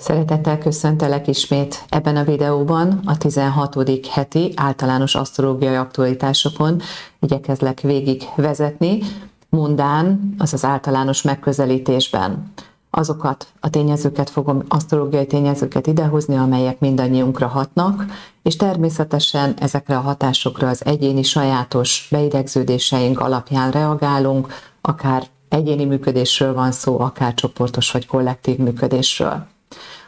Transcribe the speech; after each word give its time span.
Szeretettel 0.00 0.58
köszöntelek 0.58 1.26
ismét 1.26 1.84
ebben 1.88 2.16
a 2.16 2.24
videóban, 2.24 3.00
a 3.04 3.16
16. 3.16 4.06
heti 4.06 4.52
általános 4.56 5.14
asztrológiai 5.14 5.74
aktualitásokon 5.74 6.80
igyekezlek 7.20 7.80
végig 7.80 8.22
vezetni, 8.36 8.98
mundán, 9.48 10.34
azaz 10.38 10.64
általános 10.64 11.22
megközelítésben. 11.22 12.52
Azokat 12.90 13.46
a 13.60 13.70
tényezőket 13.70 14.30
fogom, 14.30 14.62
asztrológiai 14.68 15.26
tényezőket 15.26 15.86
idehozni, 15.86 16.36
amelyek 16.36 16.78
mindannyiunkra 16.78 17.46
hatnak, 17.46 18.04
és 18.42 18.56
természetesen 18.56 19.54
ezekre 19.58 19.96
a 19.96 20.00
hatásokra 20.00 20.68
az 20.68 20.84
egyéni 20.84 21.22
sajátos 21.22 22.08
beidegződéseink 22.10 23.20
alapján 23.20 23.70
reagálunk, 23.70 24.54
akár 24.80 25.26
egyéni 25.48 25.84
működésről 25.84 26.54
van 26.54 26.72
szó, 26.72 27.00
akár 27.00 27.34
csoportos 27.34 27.90
vagy 27.90 28.06
kollektív 28.06 28.58
működésről. 28.58 29.46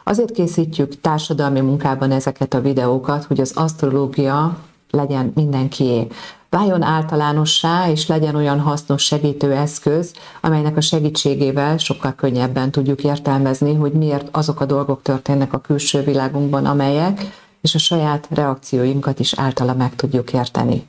Azért 0.03 0.31
készítjük 0.31 1.01
társadalmi 1.01 1.59
munkában 1.59 2.11
ezeket 2.11 2.53
a 2.53 2.61
videókat, 2.61 3.23
hogy 3.23 3.39
az 3.39 3.51
asztrológia 3.55 4.57
legyen 4.89 5.31
mindenkié. 5.35 6.07
Váljon 6.49 6.81
általánossá, 6.81 7.89
és 7.89 8.07
legyen 8.07 8.35
olyan 8.35 8.59
hasznos 8.59 9.03
segítő 9.03 9.51
eszköz, 9.51 10.13
amelynek 10.41 10.77
a 10.77 10.81
segítségével 10.81 11.77
sokkal 11.77 12.13
könnyebben 12.13 12.71
tudjuk 12.71 13.03
értelmezni, 13.03 13.75
hogy 13.75 13.91
miért 13.91 14.27
azok 14.31 14.59
a 14.59 14.65
dolgok 14.65 15.01
történnek 15.01 15.53
a 15.53 15.59
külső 15.59 16.01
világunkban, 16.01 16.65
amelyek, 16.65 17.41
és 17.61 17.75
a 17.75 17.79
saját 17.79 18.27
reakcióinkat 18.29 19.19
is 19.19 19.33
általa 19.33 19.73
meg 19.73 19.95
tudjuk 19.95 20.33
érteni. 20.33 20.87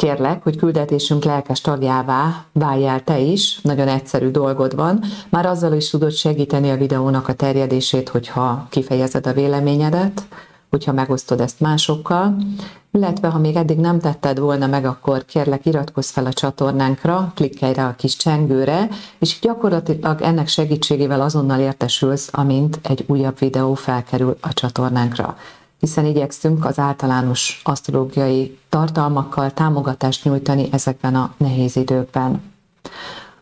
Kérlek, 0.00 0.42
hogy 0.42 0.56
küldetésünk 0.56 1.24
lelkes 1.24 1.60
tagjává 1.60 2.44
váljál 2.52 3.04
te 3.04 3.18
is, 3.18 3.60
nagyon 3.60 3.88
egyszerű 3.88 4.28
dolgod 4.28 4.74
van. 4.74 5.02
Már 5.28 5.46
azzal 5.46 5.72
is 5.72 5.90
tudod 5.90 6.12
segíteni 6.12 6.70
a 6.70 6.76
videónak 6.76 7.28
a 7.28 7.32
terjedését, 7.32 8.08
hogyha 8.08 8.66
kifejezed 8.70 9.26
a 9.26 9.32
véleményedet, 9.32 10.22
hogyha 10.70 10.92
megosztod 10.92 11.40
ezt 11.40 11.60
másokkal, 11.60 12.36
illetve 12.92 13.28
ha 13.28 13.38
még 13.38 13.56
eddig 13.56 13.78
nem 13.78 13.98
tetted 13.98 14.38
volna 14.38 14.66
meg, 14.66 14.84
akkor 14.84 15.24
kérlek 15.24 15.66
iratkozz 15.66 16.10
fel 16.10 16.26
a 16.26 16.32
csatornánkra, 16.32 17.32
klikkelj 17.34 17.72
rá 17.72 17.88
a 17.88 17.94
kis 17.96 18.16
csengőre, 18.16 18.88
és 19.18 19.38
gyakorlatilag 19.40 20.20
ennek 20.22 20.48
segítségével 20.48 21.20
azonnal 21.20 21.60
értesülsz, 21.60 22.28
amint 22.32 22.78
egy 22.82 23.04
újabb 23.06 23.38
videó 23.38 23.74
felkerül 23.74 24.36
a 24.40 24.52
csatornánkra 24.52 25.36
hiszen 25.80 26.06
igyekszünk 26.06 26.64
az 26.64 26.78
általános 26.78 27.60
asztrológiai 27.64 28.58
tartalmakkal 28.68 29.50
támogatást 29.50 30.24
nyújtani 30.24 30.68
ezekben 30.72 31.14
a 31.14 31.34
nehéz 31.36 31.76
időkben. 31.76 32.42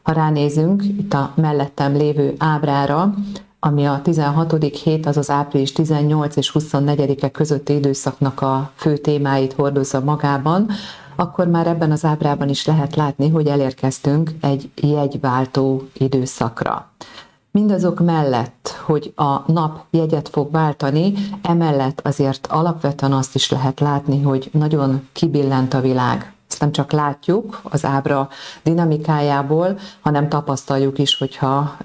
Ha 0.03 0.13
ránézünk 0.13 0.85
itt 0.85 1.13
a 1.13 1.33
mellettem 1.35 1.97
lévő 1.97 2.35
ábrára, 2.39 3.15
ami 3.61 3.85
a 3.85 4.01
16. 4.03 4.65
hét, 4.83 5.07
azaz 5.07 5.31
április 5.31 5.73
18 5.73 6.37
és 6.37 6.53
24-e 6.55 7.31
közötti 7.31 7.75
időszaknak 7.75 8.41
a 8.41 8.71
fő 8.75 8.97
témáit 8.97 9.53
hordozza 9.53 10.01
magában, 10.01 10.71
akkor 11.17 11.47
már 11.47 11.67
ebben 11.67 11.91
az 11.91 12.05
ábrában 12.05 12.49
is 12.49 12.67
lehet 12.67 12.97
látni, 12.97 13.29
hogy 13.29 13.47
elérkeztünk 13.47 14.31
egy 14.41 14.71
jegyváltó 14.75 15.89
időszakra. 15.93 16.89
Mindazok 17.59 18.01
mellett, 18.01 18.69
hogy 18.85 19.13
a 19.17 19.53
nap 19.53 19.85
jegyet 19.91 20.29
fog 20.29 20.51
váltani, 20.51 21.13
emellett 21.43 22.01
azért 22.05 22.47
alapvetően 22.47 23.13
azt 23.13 23.35
is 23.35 23.51
lehet 23.51 23.81
látni, 23.81 24.23
hogy 24.23 24.51
nagyon 24.53 25.09
kibillent 25.13 25.75
a 25.75 25.81
világ. 25.81 26.33
Ezt 26.49 26.61
nem 26.61 26.73
csak 26.73 26.93
látjuk 26.93 27.61
az 27.63 27.85
ábra 27.85 28.29
dinamikájából, 28.63 29.79
hanem 30.01 30.29
tapasztaljuk 30.29 30.99
is, 30.99 31.19
hogyha 31.19 31.77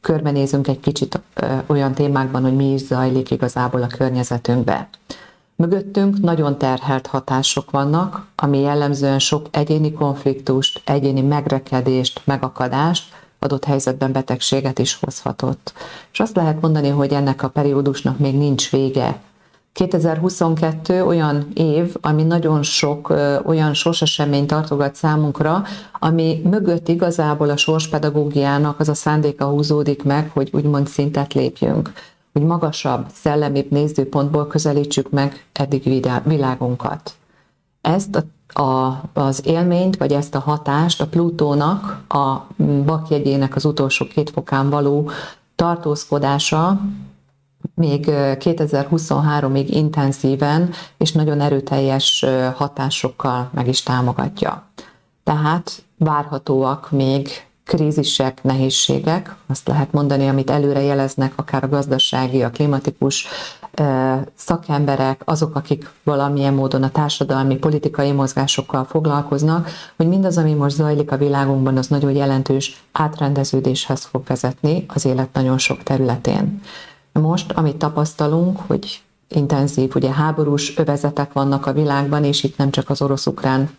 körbenézünk 0.00 0.68
egy 0.68 0.80
kicsit 0.80 1.20
olyan 1.66 1.92
témákban, 1.92 2.42
hogy 2.42 2.56
mi 2.56 2.72
is 2.72 2.80
zajlik 2.80 3.30
igazából 3.30 3.82
a 3.82 3.86
környezetünkbe. 3.86 4.88
Mögöttünk 5.56 6.20
nagyon 6.20 6.58
terhelt 6.58 7.06
hatások 7.06 7.70
vannak, 7.70 8.26
ami 8.36 8.60
jellemzően 8.60 9.18
sok 9.18 9.46
egyéni 9.50 9.92
konfliktust, 9.92 10.82
egyéni 10.84 11.20
megrekedést, 11.22 12.20
megakadást, 12.24 13.22
adott 13.44 13.64
helyzetben 13.64 14.12
betegséget 14.12 14.78
is 14.78 14.94
hozhatott. 14.94 15.72
És 16.12 16.20
azt 16.20 16.36
lehet 16.36 16.60
mondani, 16.60 16.88
hogy 16.88 17.12
ennek 17.12 17.42
a 17.42 17.48
periódusnak 17.48 18.18
még 18.18 18.38
nincs 18.38 18.70
vége. 18.70 19.20
2022 19.72 21.04
olyan 21.04 21.48
év, 21.54 21.94
ami 22.00 22.22
nagyon 22.22 22.62
sok 22.62 23.08
ö, 23.08 23.38
olyan 23.44 23.74
sorsesemény 23.74 24.46
tartogat 24.46 24.94
számunkra, 24.94 25.64
ami 25.98 26.40
mögött 26.44 26.88
igazából 26.88 27.50
a 27.50 27.56
sorspedagógiának 27.56 28.80
az 28.80 28.88
a 28.88 28.94
szándéka 28.94 29.44
húzódik 29.44 30.02
meg, 30.02 30.30
hogy 30.30 30.50
úgymond 30.52 30.88
szintet 30.88 31.34
lépjünk, 31.34 31.92
hogy 32.32 32.42
magasabb, 32.42 33.06
szellemibb 33.12 33.70
nézőpontból 33.70 34.46
közelítsük 34.46 35.10
meg 35.10 35.44
eddig 35.52 36.02
világunkat. 36.24 37.12
Ezt 37.80 38.16
a 38.16 38.24
a, 38.54 39.00
az 39.12 39.46
élményt, 39.46 39.96
vagy 39.96 40.12
ezt 40.12 40.34
a 40.34 40.38
hatást 40.38 41.00
a 41.00 41.06
Plutónak, 41.06 42.02
a 42.08 42.46
bakjegyének 42.84 43.56
az 43.56 43.64
utolsó 43.64 44.06
két 44.06 44.30
fokán 44.30 44.70
való 44.70 45.10
tartózkodása 45.54 46.80
még 47.74 48.04
2023-ig 48.08 49.66
intenzíven 49.68 50.70
és 50.98 51.12
nagyon 51.12 51.40
erőteljes 51.40 52.24
hatásokkal 52.54 53.50
meg 53.54 53.68
is 53.68 53.82
támogatja. 53.82 54.62
Tehát 55.24 55.82
várhatóak 55.98 56.90
még 56.90 57.28
krízisek, 57.64 58.42
nehézségek, 58.42 59.36
azt 59.46 59.68
lehet 59.68 59.92
mondani, 59.92 60.28
amit 60.28 60.50
előre 60.50 60.80
jeleznek 60.80 61.32
akár 61.36 61.64
a 61.64 61.68
gazdasági, 61.68 62.42
a 62.42 62.50
klimatikus 62.50 63.26
szakemberek, 64.34 65.22
azok, 65.24 65.54
akik 65.54 65.90
valamilyen 66.02 66.54
módon 66.54 66.82
a 66.82 66.90
társadalmi, 66.90 67.56
politikai 67.56 68.12
mozgásokkal 68.12 68.84
foglalkoznak, 68.84 69.68
hogy 69.96 70.08
mindaz, 70.08 70.38
ami 70.38 70.52
most 70.52 70.76
zajlik 70.76 71.12
a 71.12 71.16
világunkban, 71.16 71.76
az 71.76 71.86
nagyon 71.86 72.12
jelentős 72.12 72.82
átrendeződéshez 72.92 74.04
fog 74.04 74.22
vezetni 74.26 74.84
az 74.88 75.04
élet 75.04 75.32
nagyon 75.32 75.58
sok 75.58 75.82
területén. 75.82 76.60
Most, 77.12 77.52
amit 77.52 77.76
tapasztalunk, 77.76 78.58
hogy 78.66 79.02
intenzív, 79.28 79.94
ugye 79.94 80.12
háborús 80.12 80.78
övezetek 80.78 81.32
vannak 81.32 81.66
a 81.66 81.72
világban, 81.72 82.24
és 82.24 82.44
itt 82.44 82.56
nem 82.56 82.70
csak 82.70 82.90
az 82.90 83.02
orosz-ukrán 83.02 83.70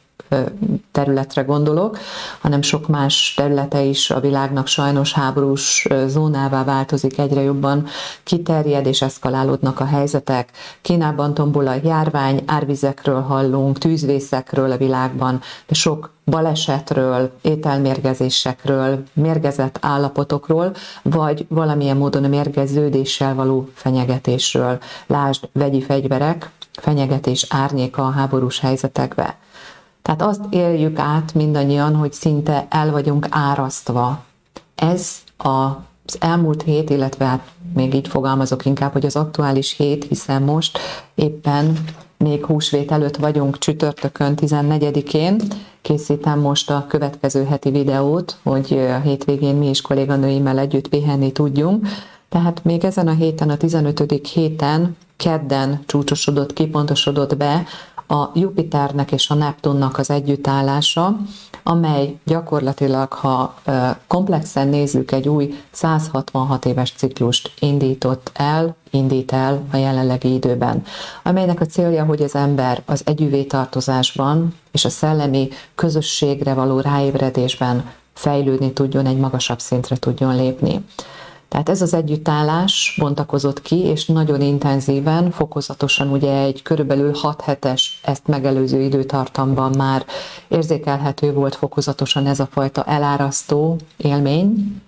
területre 0.92 1.42
gondolok, 1.42 1.98
hanem 2.40 2.62
sok 2.62 2.88
más 2.88 3.34
területe 3.38 3.82
is 3.82 4.10
a 4.10 4.20
világnak 4.20 4.68
sajnos 4.68 5.14
háborús 5.14 5.88
zónává 6.06 6.64
változik, 6.64 7.18
egyre 7.20 7.42
jobban 7.42 7.86
kiterjed 8.24 8.86
és 8.86 9.02
eszkalálódnak 9.02 9.80
a 9.80 9.86
helyzetek. 9.86 10.52
Kínában 10.82 11.34
tombol 11.34 11.68
a 11.68 11.76
járvány, 11.84 12.44
árvizekről 12.46 13.22
hallunk, 13.22 13.78
tűzvészekről 13.78 14.72
a 14.72 14.78
világban, 14.78 15.42
de 15.68 15.74
sok 15.74 16.14
balesetről, 16.26 17.32
ételmérgezésekről, 17.42 19.04
mérgezett 19.14 19.78
állapotokról, 19.82 20.72
vagy 21.02 21.46
valamilyen 21.50 21.98
módon 21.98 22.24
a 22.24 22.28
mérgeződéssel 22.28 23.36
való 23.36 23.70
fenyegetésről. 23.74 24.78
Lásd, 25.08 25.50
vegyi 25.52 25.82
fegyverek, 25.82 26.50
fenyegetés 26.74 27.46
árnyéka 27.50 28.06
a 28.06 28.10
háborús 28.12 28.60
helyzetekbe. 28.60 29.36
Tehát 30.06 30.22
azt 30.22 30.42
éljük 30.50 31.00
át 31.00 31.34
mindannyian, 31.34 31.96
hogy 31.96 32.14
szinte 32.14 32.68
el 32.70 32.92
vagyunk 32.92 33.28
árasztva. 33.30 34.24
Ez 34.76 35.16
az 35.38 36.18
elmúlt 36.20 36.62
hét, 36.62 36.90
illetve 36.90 37.26
hát 37.26 37.52
még 37.74 37.94
így 37.94 38.08
fogalmazok 38.08 38.66
inkább, 38.66 38.92
hogy 38.92 39.06
az 39.06 39.16
aktuális 39.16 39.76
hét, 39.76 40.04
hiszen 40.04 40.42
most 40.42 40.80
éppen 41.16 41.78
még 42.18 42.46
húsvét 42.46 42.92
előtt 42.92 43.16
vagyunk 43.16 43.58
csütörtökön 43.58 44.34
14-én, 44.42 45.42
készítem 45.82 46.40
most 46.40 46.70
a 46.70 46.86
következő 46.88 47.46
heti 47.46 47.70
videót, 47.70 48.38
hogy 48.44 48.74
a 48.74 49.00
hétvégén 49.00 49.56
mi 49.56 49.70
is 49.70 49.82
kolléganőimmel 49.82 50.60
együtt 50.60 50.88
pihenni 50.88 51.32
tudjunk. 51.32 51.88
Tehát 52.30 52.64
még 52.64 52.84
ezen 52.84 53.08
a 53.08 53.14
héten, 53.14 53.50
a 53.50 53.58
15. 53.58 54.28
héten, 54.34 54.98
kedden 55.18 55.84
csúcsosodott, 55.86 56.54
kipontosodott 56.54 57.38
be 57.38 57.66
a 58.08 58.30
Jupiternek 58.34 59.12
és 59.12 59.30
a 59.30 59.34
Neptunnak 59.34 59.98
az 59.98 60.10
együttállása, 60.10 61.18
amely 61.64 62.16
gyakorlatilag, 62.24 63.14
ha 63.14 63.56
komplexen 64.08 64.68
nézzük, 64.68 65.12
egy 65.12 65.30
új 65.30 65.54
166 65.72 66.66
éves 66.66 66.92
ciklust 66.92 67.52
indított 67.60 68.32
el, 68.34 68.76
indít 68.90 69.32
el 69.32 69.64
a 69.72 69.78
jelenlegi 69.78 70.34
időben, 70.34 70.84
amelynek 71.24 71.62
a 71.62 71.66
célja, 71.66 72.06
hogy 72.06 72.22
az 72.22 72.36
ember 72.36 72.82
az 72.86 73.02
együvé 73.06 73.44
tartozásban 73.44 74.56
és 74.72 74.86
a 74.86 74.90
szellemi 74.90 75.50
közösségre 75.76 76.54
való 76.54 76.80
ráébredésben 76.80 77.92
fejlődni 78.14 78.74
tudjon, 78.74 79.06
egy 79.06 79.18
magasabb 79.18 79.60
szintre 79.60 79.96
tudjon 79.96 80.36
lépni. 80.36 80.86
Tehát 81.48 81.70
ez 81.70 81.82
az 81.82 81.94
együttállás 81.94 82.96
bontakozott 83.00 83.62
ki, 83.62 83.76
és 83.76 84.06
nagyon 84.06 84.42
intenzíven, 84.42 85.32
fokozatosan 85.32 86.12
ugye 86.12 86.38
egy 86.38 86.62
körülbelül 86.62 87.14
6 87.14 87.42
hetes 87.42 88.00
ezt 88.04 88.28
megelőző 88.28 88.82
időtartamban 88.82 89.74
már 89.78 90.06
érzékelhető 90.48 91.34
volt 91.34 91.56
fokozatosan 91.56 92.28
ez 92.28 92.40
a 92.40 92.48
fajta 92.52 92.84
elárasztó 92.84 93.78
élmény. 93.98 94.82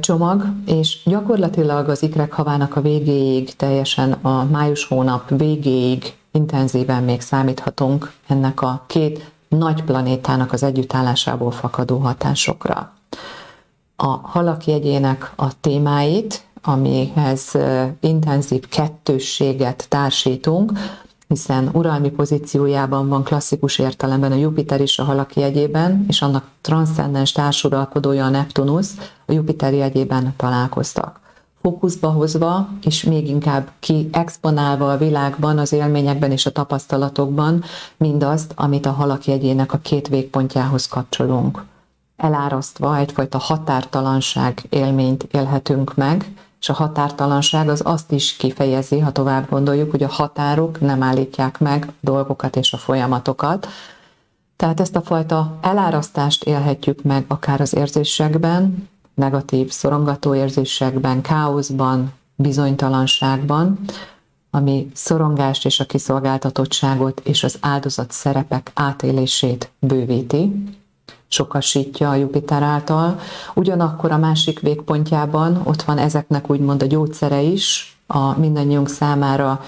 csomag, 0.00 0.44
és 0.66 0.98
gyakorlatilag 1.04 1.88
az 1.88 2.02
ikrek 2.02 2.32
havának 2.32 2.76
a 2.76 2.80
végéig, 2.80 3.56
teljesen 3.56 4.12
a 4.12 4.44
május 4.44 4.84
hónap 4.84 5.28
végéig 5.28 6.14
intenzíven 6.32 7.02
még 7.02 7.20
számíthatunk 7.20 8.12
ennek 8.26 8.62
a 8.62 8.84
két 8.86 9.30
nagy 9.48 9.82
planétának 9.82 10.52
az 10.52 10.62
együttállásából 10.62 11.50
fakadó 11.50 11.98
hatásokra. 11.98 12.92
A 14.04 14.20
halak 14.22 14.66
jegyének 14.66 15.32
a 15.36 15.60
témáit, 15.60 16.42
amihez 16.62 17.52
intenzív 18.00 18.68
kettősséget 18.68 19.86
társítunk, 19.88 20.72
hiszen 21.28 21.70
uralmi 21.72 22.10
pozíciójában 22.10 23.08
van 23.08 23.22
klasszikus 23.22 23.78
értelemben 23.78 24.32
a 24.32 24.36
Jupiter 24.36 24.80
is 24.80 24.98
a 24.98 25.04
halak 25.04 25.36
jegyében, 25.36 26.04
és 26.08 26.22
annak 26.22 26.44
transzcendens 26.60 27.32
társuralkodója 27.32 28.24
a 28.24 28.28
Neptunusz 28.28 29.12
a 29.26 29.32
Jupiter 29.32 29.72
jegyében 29.72 30.34
találkoztak. 30.36 31.20
Fókuszba 31.60 32.08
hozva, 32.08 32.68
és 32.84 33.04
még 33.04 33.28
inkább 33.28 33.70
ki 33.80 34.08
exponálva 34.12 34.92
a 34.92 34.98
világban, 34.98 35.58
az 35.58 35.72
élményekben 35.72 36.30
és 36.30 36.46
a 36.46 36.52
tapasztalatokban 36.52 37.64
mindazt, 37.96 38.52
amit 38.56 38.86
a 38.86 38.92
halak 38.92 39.24
jegyének 39.26 39.72
a 39.72 39.78
két 39.78 40.08
végpontjához 40.08 40.86
kapcsolunk. 40.86 41.70
Elárasztva 42.22 42.96
egyfajta 42.96 43.38
határtalanság 43.38 44.62
élményt 44.68 45.22
élhetünk 45.22 45.94
meg, 45.94 46.32
és 46.60 46.68
a 46.68 46.72
határtalanság 46.72 47.68
az 47.68 47.80
azt 47.84 48.12
is 48.12 48.36
kifejezi, 48.36 48.98
ha 48.98 49.12
tovább 49.12 49.50
gondoljuk, 49.50 49.90
hogy 49.90 50.02
a 50.02 50.08
határok 50.08 50.80
nem 50.80 51.02
állítják 51.02 51.58
meg 51.58 51.86
a 51.88 51.92
dolgokat 52.00 52.56
és 52.56 52.72
a 52.72 52.76
folyamatokat. 52.76 53.66
Tehát 54.56 54.80
ezt 54.80 54.96
a 54.96 55.00
fajta 55.00 55.58
elárasztást 55.60 56.44
élhetjük 56.44 57.02
meg 57.02 57.24
akár 57.28 57.60
az 57.60 57.74
érzésekben, 57.76 58.88
negatív, 59.14 59.70
szorongató 59.70 60.34
érzésekben, 60.34 61.20
káoszban, 61.20 62.12
bizonytalanságban, 62.34 63.78
ami 64.50 64.90
szorongást 64.94 65.64
és 65.64 65.80
a 65.80 65.84
kiszolgáltatottságot 65.84 67.20
és 67.20 67.44
az 67.44 67.58
áldozat 67.60 68.10
szerepek 68.10 68.70
átélését 68.74 69.70
bővíti, 69.78 70.52
sokasítja 71.32 72.10
a 72.10 72.14
Jupiter 72.14 72.62
által. 72.62 73.20
Ugyanakkor 73.54 74.10
a 74.10 74.18
másik 74.18 74.60
végpontjában 74.60 75.60
ott 75.64 75.82
van 75.82 75.98
ezeknek 75.98 76.50
úgymond 76.50 76.82
a 76.82 76.86
gyógyszere 76.86 77.40
is, 77.40 77.96
a 78.06 78.38
mindannyiunk 78.38 78.88
számára 78.88 79.60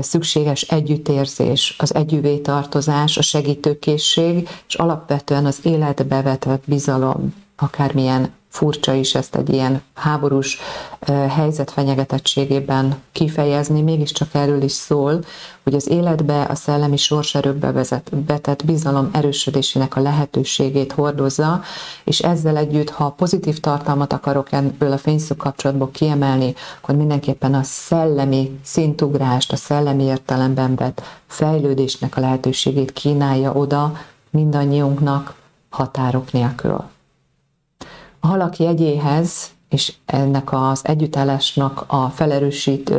szükséges 0.00 0.62
együttérzés, 0.62 1.76
az 1.78 1.94
együvé 1.94 2.36
tartozás, 2.36 3.18
a 3.18 3.22
segítőkészség, 3.22 4.48
és 4.68 4.74
alapvetően 4.74 5.46
az 5.46 5.58
életbe 5.62 6.22
vetett 6.22 6.62
bizalom, 6.66 7.34
akármilyen 7.56 8.30
furcsa 8.56 8.92
is 8.92 9.14
ezt 9.14 9.36
egy 9.36 9.52
ilyen 9.52 9.82
háborús 9.94 10.58
helyzet 11.28 11.70
fenyegetettségében 11.70 12.94
kifejezni, 13.12 13.82
mégiscsak 13.82 14.28
erről 14.32 14.62
is 14.62 14.72
szól, 14.72 15.24
hogy 15.62 15.74
az 15.74 15.88
életbe 15.88 16.42
a 16.42 16.54
szellemi 16.54 16.96
sorserőkbe 16.96 17.72
vezet, 17.72 18.16
betett 18.16 18.64
bizalom 18.64 19.10
erősödésének 19.12 19.96
a 19.96 20.00
lehetőségét 20.00 20.92
hordozza, 20.92 21.60
és 22.04 22.18
ezzel 22.18 22.56
együtt, 22.56 22.90
ha 22.90 23.10
pozitív 23.10 23.60
tartalmat 23.60 24.12
akarok 24.12 24.52
ebből 24.52 24.92
a 24.92 24.98
fényszó 24.98 25.34
kapcsolatból 25.36 25.90
kiemelni, 25.90 26.54
akkor 26.80 26.94
mindenképpen 26.94 27.54
a 27.54 27.62
szellemi 27.62 28.60
szintugrást, 28.64 29.52
a 29.52 29.56
szellemi 29.56 30.02
értelemben 30.02 30.74
vett 30.74 31.02
fejlődésnek 31.26 32.16
a 32.16 32.20
lehetőségét 32.20 32.92
kínálja 32.92 33.52
oda 33.52 33.92
mindannyiunknak 34.30 35.34
határok 35.68 36.32
nélkül. 36.32 36.84
Halak 38.26 38.56
jegyéhez 38.56 39.54
és 39.68 39.92
ennek 40.06 40.52
az 40.52 40.80
együttállásnak 40.82 41.84
a 41.86 42.08
felerősít, 42.08 42.92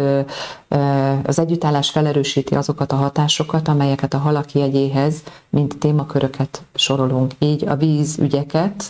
az 1.23 1.39
együttállás 1.39 1.89
felerősíti 1.89 2.55
azokat 2.55 2.91
a 2.91 2.95
hatásokat, 2.95 3.67
amelyeket 3.67 4.13
a 4.13 4.17
halak 4.17 4.51
jegyéhez, 4.51 5.23
mint 5.49 5.77
témaköröket 5.77 6.61
sorolunk. 6.75 7.31
Így 7.39 7.67
a 7.67 7.75
vízügyeket, 7.75 8.83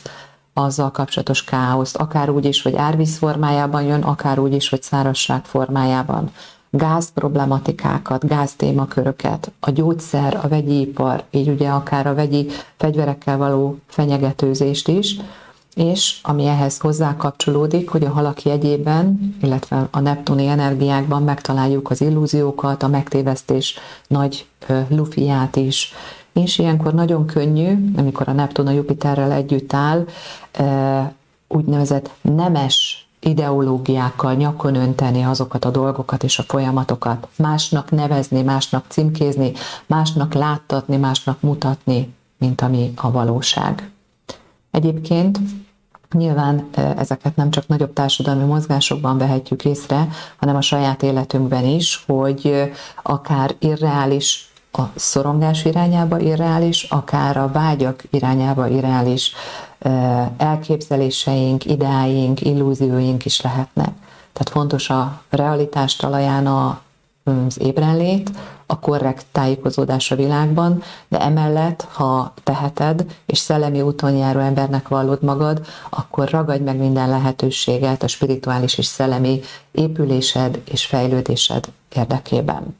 azzal 0.54 0.92
kapcsolatos 0.92 1.44
káoszt, 1.44 1.96
akár 1.96 2.30
úgy 2.30 2.46
is, 2.46 2.62
hogy 2.62 2.76
árvíz 2.76 3.18
formájában 3.18 3.84
jön, 3.84 4.02
akár 4.02 4.40
úgy 4.40 4.54
is, 4.54 4.70
hogy 4.70 4.82
szárazság 4.82 5.46
formájában. 5.46 6.32
Gáz 6.70 7.12
problematikákat, 7.14 8.28
gáz 8.28 8.54
témaköröket, 8.54 9.52
a 9.60 9.72
gyógyszer, 9.72 10.40
a 10.44 10.48
vegyi 10.48 10.80
ipar, 10.80 11.24
így 11.30 11.50
ugye 11.50 11.70
akár 11.70 12.08
a 12.08 12.14
vegyi 12.14 12.48
fegyverekkel 12.78 13.38
való 13.38 13.78
fenyegetőzést 13.88 14.88
is, 14.88 15.16
és 15.78 16.20
ami 16.22 16.46
ehhez 16.46 16.78
hozzá 16.78 17.16
kapcsolódik, 17.16 17.90
hogy 17.90 18.04
a 18.04 18.10
halak 18.10 18.44
jegyében, 18.44 19.36
illetve 19.42 19.88
a 19.92 20.00
neptuni 20.00 20.48
energiákban 20.48 21.24
megtaláljuk 21.24 21.90
az 21.90 22.02
illúziókat, 22.02 22.84
a 22.84 22.88
megtévesztés 22.88 23.76
nagy 24.08 24.46
lufiát 24.88 25.56
is, 25.56 25.94
és 26.34 26.58
ilyenkor 26.58 26.94
nagyon 26.94 27.26
könnyű, 27.26 27.94
amikor 27.98 28.28
a 28.28 28.32
Neptun 28.32 28.68
a 28.68 28.72
Jupiterrel 28.72 29.32
együtt 29.32 29.74
áll, 29.74 30.06
úgynevezett 31.48 32.10
nemes 32.22 33.08
ideológiákkal 33.20 34.34
nyakon 34.34 34.76
önteni 34.76 35.24
azokat 35.24 35.66
a 35.66 35.72
dolgokat 35.72 36.24
és 36.24 36.40
a 36.40 36.44
folyamatokat, 36.44 37.28
másnak 37.38 37.92
nevezni, 37.92 38.42
másnak 38.42 38.86
címkézni, 38.88 39.52
másnak 39.86 40.34
láttatni, 40.34 40.98
másnak 40.98 41.42
mutatni, 41.42 42.14
mint 42.38 42.62
ami 42.62 42.92
a 42.96 43.12
valóság. 43.12 43.92
Egyébként 44.72 45.40
Nyilván 46.12 46.70
ezeket 46.98 47.36
nem 47.36 47.50
csak 47.50 47.68
nagyobb 47.68 47.94
társadalmi 47.94 48.44
mozgásokban 48.44 49.18
vehetjük 49.18 49.66
észre, 49.66 50.08
hanem 50.38 50.56
a 50.56 50.62
saját 50.62 51.04
életünkben 51.04 51.66
is, 51.66 52.04
hogy 52.08 52.72
akár 53.04 53.56
irreális 53.60 54.52
a 54.72 54.82
szorongás 54.96 55.66
irányába 55.66 56.20
irreális, 56.20 56.84
akár 56.84 57.38
a 57.38 57.52
vágyak 57.52 58.04
irányába 58.10 58.68
irreális 58.68 59.34
elképzeléseink, 60.38 61.66
ideáink, 61.66 62.42
illúzióink 62.42 63.26
is 63.26 63.42
lehetnek. 63.42 63.90
Tehát 64.34 64.50
fontos 64.50 64.90
a 64.90 65.22
realitás 65.30 65.96
talaján 65.96 66.48
az 66.48 67.62
ébrenlét, 67.62 68.32
a 68.68 68.80
korrekt 68.80 69.26
tájékozódás 69.32 70.12
a 70.12 70.16
világban, 70.16 70.82
de 71.08 71.22
emellett, 71.22 71.82
ha 71.92 72.34
teheted, 72.44 73.06
és 73.26 73.38
szellemi 73.38 73.82
úton 73.82 74.12
járó 74.16 74.40
embernek 74.40 74.88
vallod 74.88 75.24
magad, 75.24 75.66
akkor 75.90 76.30
ragadj 76.30 76.64
meg 76.64 76.78
minden 76.78 77.10
lehetőséget 77.10 78.04
a 78.04 78.08
spirituális 78.08 78.78
és 78.78 78.86
szellemi 78.86 79.40
épülésed 79.72 80.62
és 80.66 80.86
fejlődésed 80.86 81.68
érdekében. 81.96 82.76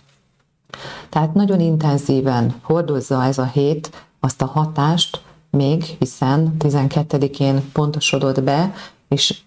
Tehát 1.10 1.34
nagyon 1.34 1.60
intenzíven 1.60 2.56
hordozza 2.62 3.24
ez 3.24 3.38
a 3.38 3.46
hét 3.46 4.08
azt 4.20 4.42
a 4.42 4.46
hatást, 4.46 5.22
még 5.50 5.84
hiszen 5.84 6.56
12-én 6.60 7.72
pontosodott 7.72 8.44
be, 8.44 8.74
és 9.08 9.40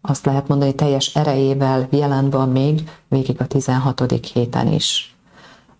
azt 0.00 0.26
lehet 0.26 0.48
mondani, 0.48 0.74
teljes 0.74 1.14
erejével 1.14 1.88
jelen 1.90 2.30
van 2.30 2.48
még 2.48 2.90
végig 3.08 3.40
a 3.40 3.46
16. 3.46 4.26
héten 4.32 4.72
is 4.72 5.09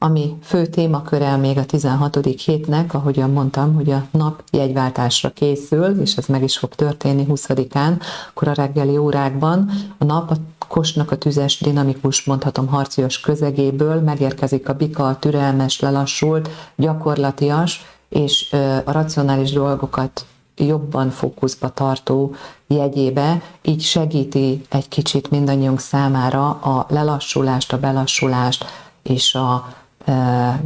ami 0.02 0.37
fő 0.42 0.66
témaköre 0.66 1.37
még 1.37 1.59
a 1.59 1.64
16. 1.64 2.19
hétnek, 2.45 2.95
ahogyan 2.95 3.30
mondtam, 3.30 3.75
hogy 3.75 3.90
a 3.90 4.07
nap 4.11 4.42
jegyváltásra 4.50 5.30
készül, 5.30 6.00
és 6.00 6.16
ez 6.16 6.26
meg 6.26 6.42
is 6.42 6.59
fog 6.59 6.75
történni 6.75 7.26
20-án, 7.28 8.00
akkor 8.28 8.49
a 8.49 8.52
reggeli 8.52 8.97
órákban 8.97 9.71
a 9.99 10.04
nap 10.04 10.30
a 10.30 10.35
kosnak 10.69 11.11
a 11.11 11.16
tüzes, 11.16 11.61
dinamikus, 11.61 12.25
mondhatom 12.25 12.66
harcias 12.66 13.21
közegéből 13.21 14.00
megérkezik 14.00 14.69
a 14.69 14.73
bika, 14.75 15.09
a 15.09 15.19
türelmes, 15.19 15.80
lelassult, 15.80 16.50
gyakorlatias, 16.76 17.85
és 18.09 18.52
a 18.85 18.92
racionális 18.92 19.52
dolgokat 19.52 20.25
jobban 20.57 21.11
fókuszba 21.11 21.69
tartó 21.69 22.35
jegyébe, 22.66 23.42
így 23.62 23.83
segíti 23.83 24.62
egy 24.69 24.88
kicsit 24.88 25.30
mindannyiunk 25.30 25.80
számára 25.80 26.49
a 26.50 26.87
lelassulást, 26.88 27.73
a 27.73 27.78
belassulást 27.78 28.64
és 29.02 29.35
a 29.35 29.78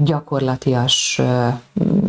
gyakorlatias 0.03 1.21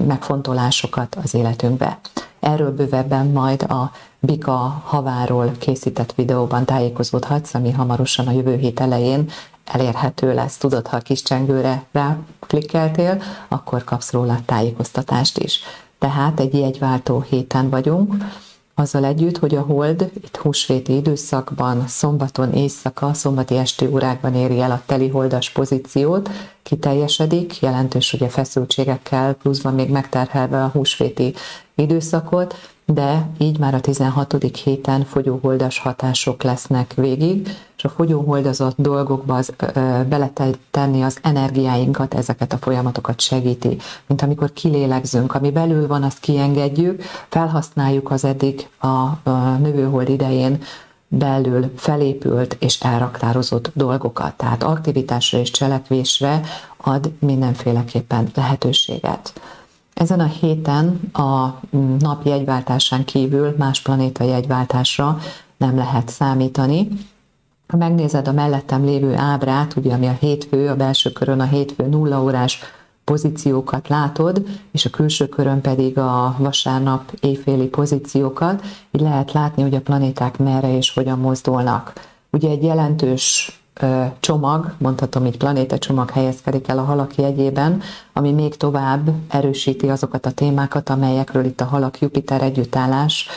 megfontolásokat 0.08 1.18
az 1.24 1.34
életünkbe. 1.34 2.00
Erről 2.40 2.76
bővebben 2.76 3.26
majd 3.26 3.62
a 3.62 3.92
Bika 4.20 4.82
haváról 4.86 5.52
készített 5.60 6.14
videóban 6.14 6.66
tájékozódhatsz, 6.66 7.54
ami 7.54 7.72
hamarosan 7.72 8.28
a 8.28 8.32
jövő 8.32 8.58
hét 8.58 8.80
elején 8.80 9.30
elérhető 9.66 10.34
lesz. 10.34 10.58
Tudod, 10.58 10.88
ha 10.88 10.98
a 10.98 11.00
kis 11.00 11.24
csengőre 11.24 11.84
rá 11.92 12.18
akkor 13.48 13.84
kapsz 13.84 14.12
róla 14.12 14.40
tájékoztatást 14.46 15.38
is. 15.38 15.60
Tehát 16.00 16.40
egy 16.40 16.54
jegyváltó 16.54 17.22
héten 17.22 17.70
vagyunk, 17.70 18.16
azzal 18.76 19.06
együtt, 19.06 19.38
hogy 19.38 19.56
a 19.56 19.62
hold 19.62 20.12
itt 20.24 20.38
húsvéti 20.38 20.96
időszakban, 20.96 21.88
szombaton 21.88 22.54
éjszaka, 22.54 23.14
szombati 23.14 23.58
esti 23.58 23.86
órákban 23.86 24.36
éri 24.36 24.60
el 24.60 24.72
a 24.72 24.82
teli 24.86 25.10
holdas 25.10 25.50
pozíciót, 25.50 26.30
kiteljesedik, 26.64 27.60
jelentős 27.62 28.14
ugye 28.14 28.28
feszültségekkel, 28.28 29.34
pluszban 29.34 29.74
még 29.74 29.90
megterhelve 29.90 30.64
a 30.64 30.68
húsvéti 30.74 31.34
időszakot, 31.76 32.56
de 32.86 33.30
így 33.38 33.60
már 33.60 33.74
a 33.74 33.80
16. 33.80 34.58
héten 34.64 35.04
fogyóholdas 35.04 35.80
hatások 35.80 36.44
lesznek 36.44 36.94
végig, 36.94 37.50
és 37.78 37.84
a 37.84 37.90
fogyóholdazott 37.90 38.76
dolgokba 38.78 39.36
az, 39.36 39.54
ö, 39.58 40.02
beletenni 40.10 41.02
az 41.02 41.18
energiáinkat, 41.22 42.14
ezeket 42.14 42.54
a 42.54 42.58
folyamatokat 42.58 43.20
segíti. 43.20 43.78
Mint 44.08 44.22
amikor 44.22 44.54
kilélegzünk, 44.54 45.36
ami 45.36 45.52
belül 45.52 45.88
van, 45.88 46.04
azt 46.04 46.20
kiengedjük, 46.20 47.04
felhasználjuk 47.30 48.12
az 48.12 48.24
eddig 48.24 48.68
a, 48.80 48.88
a 49.30 49.58
növőhold 49.60 50.10
idején 50.10 50.62
belül 51.08 51.72
felépült 51.76 52.58
és 52.60 52.80
elraktározott 52.80 53.72
dolgokat, 53.74 54.34
tehát 54.34 54.64
aktivitásra 54.64 55.38
és 55.38 55.52
cselekvésre 55.52 56.42
ad 56.78 57.12
mindenféleképpen 57.20 58.30
lehetőséget. 58.36 59.34
Ezen 59.96 60.20
a 60.20 60.26
héten 60.26 61.00
a 61.14 61.60
nap 62.00 62.26
jegyváltásán 62.26 63.06
kívül 63.06 63.56
más 63.58 63.82
planéta 63.82 64.24
jegyváltásra 64.24 65.18
nem 65.58 65.76
lehet 65.76 66.10
számítani. 66.10 66.88
Ha 67.68 67.78
megnézed 67.78 68.28
a 68.28 68.32
mellettem 68.32 68.86
lévő 68.86 69.16
ábrát, 69.16 69.76
ugye 69.76 69.94
ami 69.94 70.08
a 70.08 70.18
hétfő, 70.20 70.70
a 70.70 70.76
belső 70.76 71.12
körön 71.12 71.40
a 71.40 71.44
hétfő 71.44 71.86
nulla 71.86 72.24
órás 72.24 72.60
pozíciókat 73.04 73.88
látod, 73.88 74.46
és 74.72 74.86
a 74.86 74.90
külső 74.90 75.28
körön 75.28 75.62
pedig 75.62 75.98
a 75.98 76.36
vasárnap 76.38 77.14
éjféli 77.20 77.68
pozíciókat, 77.68 78.64
így 78.92 79.02
lehet 79.02 79.32
látni, 79.32 79.64
hogy 79.64 79.76
a 79.76 79.82
planéták 79.82 80.38
merre 80.38 80.78
és 80.78 80.94
hogyan 80.94 81.20
mozdulnak. 81.20 81.94
Ugye 82.32 82.50
egy 82.50 82.64
jelentős 82.64 83.60
csomag, 84.20 84.74
mondhatom 84.78 85.26
így 85.26 85.38
planéta 85.38 85.78
csomag 85.78 86.10
helyezkedik 86.10 86.68
el 86.68 86.78
a 86.78 86.84
halak 86.84 87.16
jegyében, 87.16 87.82
ami 88.14 88.32
még 88.32 88.58
tovább 88.58 89.10
erősíti 89.28 89.90
azokat 89.90 90.26
a 90.26 90.32
témákat, 90.32 90.90
amelyekről 90.90 91.46
itt 91.46 91.62
a 91.62 91.66
halak 91.66 92.00
Jupiter 92.00 92.42
együttállás 92.42 93.28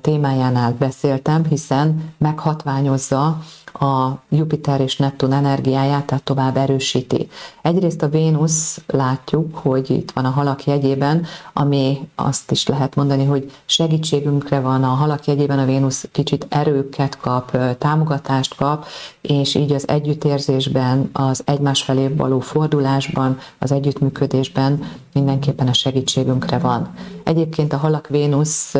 témájánál 0.00 0.74
beszéltem, 0.78 1.44
hiszen 1.44 2.12
meghatványozza 2.18 3.38
a 3.80 4.22
Jupiter 4.28 4.80
és 4.80 4.96
Neptun 4.96 5.32
energiáját, 5.32 6.06
tehát 6.06 6.24
tovább 6.24 6.56
erősíti. 6.56 7.28
Egyrészt 7.62 8.02
a 8.02 8.08
Vénusz 8.08 8.80
látjuk, 8.86 9.56
hogy 9.56 9.90
itt 9.90 10.10
van 10.10 10.24
a 10.24 10.30
halak 10.30 10.64
jegyében, 10.64 11.26
ami 11.52 12.08
azt 12.14 12.50
is 12.50 12.66
lehet 12.66 12.94
mondani, 12.94 13.24
hogy 13.24 13.52
segítségünkre 13.64 14.60
van 14.60 14.84
a 14.84 14.86
halak 14.86 15.26
jegyében, 15.26 15.58
a 15.58 15.64
Vénusz 15.64 16.08
kicsit 16.12 16.46
erőket 16.48 17.18
kap, 17.18 17.58
támogatást 17.78 18.54
kap, 18.54 18.86
és 19.20 19.54
így 19.54 19.72
az 19.72 19.88
együttérzésben, 19.88 21.10
az 21.12 21.42
egymás 21.44 21.82
felé 21.82 22.08
való 22.08 22.40
fordulásban, 22.40 23.38
az 23.58 23.72
együttműködésben 23.72 24.84
mindenképpen 25.12 25.68
a 25.68 25.72
segítségünkre 25.72 26.58
van. 26.58 26.94
Egyébként 27.24 27.72
a 27.72 27.76
halak 27.76 28.08
Vénusz 28.08 28.74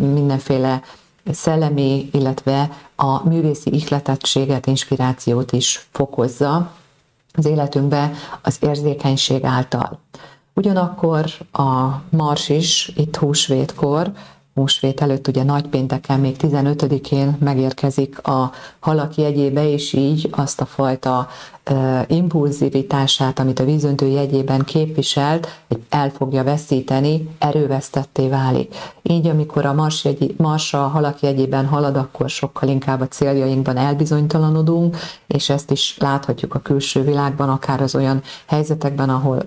mindenféle 0.00 0.82
szellemi, 1.30 2.08
illetve 2.12 2.70
a 2.96 3.28
művészi 3.28 3.74
ihletettséget, 3.74 4.66
inspirációt 4.66 5.52
is 5.52 5.86
fokozza 5.90 6.72
az 7.34 7.44
életünkbe 7.44 8.12
az 8.42 8.56
érzékenység 8.60 9.44
által. 9.44 9.98
Ugyanakkor 10.54 11.24
a 11.52 12.00
Mars 12.10 12.48
is 12.48 12.92
itt 12.96 13.16
húsvétkor 13.16 14.12
húsvét 14.54 15.00
előtt, 15.00 15.28
ugye 15.28 15.42
nagypénteken, 15.42 16.20
még 16.20 16.36
15-én 16.38 17.36
megérkezik 17.40 18.26
a 18.26 18.52
halak 18.78 19.14
jegyébe, 19.14 19.68
és 19.68 19.92
így 19.92 20.28
azt 20.30 20.60
a 20.60 20.66
fajta 20.66 21.28
impulzivitását, 22.06 23.38
amit 23.38 23.58
a 23.58 23.64
vízöntő 23.64 24.06
jegyében 24.06 24.64
képviselt, 24.64 25.60
el 25.88 26.10
fogja 26.10 26.44
veszíteni, 26.44 27.28
erővesztetté 27.38 28.28
válik. 28.28 28.74
Így, 29.02 29.26
amikor 29.26 29.66
a 29.66 29.72
Mars, 29.72 30.04
jegy, 30.04 30.34
Mars 30.36 30.74
a 30.74 30.78
halak 30.78 31.20
jegyében 31.20 31.66
halad, 31.66 31.96
akkor 31.96 32.30
sokkal 32.30 32.68
inkább 32.68 33.00
a 33.00 33.08
céljainkban 33.08 33.76
elbizonytalanodunk, 33.76 34.96
és 35.26 35.48
ezt 35.48 35.70
is 35.70 35.96
láthatjuk 35.98 36.54
a 36.54 36.58
külső 36.58 37.02
világban, 37.02 37.48
akár 37.48 37.80
az 37.80 37.94
olyan 37.94 38.22
helyzetekben, 38.46 39.08
ahol 39.10 39.42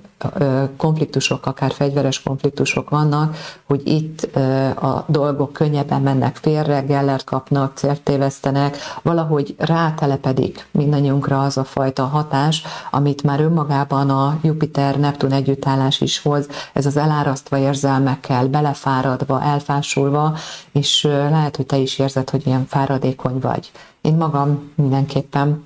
konfliktusok, 0.77 1.45
akár 1.45 1.72
fegyveres 1.72 2.24
konfliktusok 2.24 2.89
vannak, 2.89 3.36
hogy 3.67 3.81
itt 3.88 4.36
a 4.75 5.05
dolgok 5.07 5.53
könnyebben 5.53 6.01
mennek 6.01 6.36
félre, 6.36 6.81
gellert 6.81 7.24
kapnak, 7.24 7.77
célt 7.77 8.01
tévesztenek, 8.01 8.77
valahogy 9.01 9.55
rátelepedik 9.57 10.67
mindannyiunkra 10.72 11.41
az 11.41 11.57
a 11.57 11.63
fajta 11.63 12.04
hatás, 12.05 12.63
amit 12.91 13.24
már 13.24 13.39
önmagában 13.39 14.09
a 14.09 14.39
Jupiter-Neptun 14.41 15.31
együttállás 15.31 16.01
is 16.01 16.21
hoz, 16.21 16.47
ez 16.74 16.85
az 16.85 16.97
elárasztva 16.97 17.57
érzelmekkel, 17.57 18.47
belefáradva, 18.47 19.41
elfásulva, 19.41 20.38
és 20.71 21.03
lehet, 21.03 21.55
hogy 21.55 21.65
te 21.65 21.77
is 21.77 22.00
érzed, 22.00 22.29
hogy 22.29 22.47
ilyen 22.47 22.65
fáradékony 22.67 23.39
vagy. 23.39 23.71
Én 24.01 24.13
magam 24.13 24.71
mindenképpen 24.75 25.65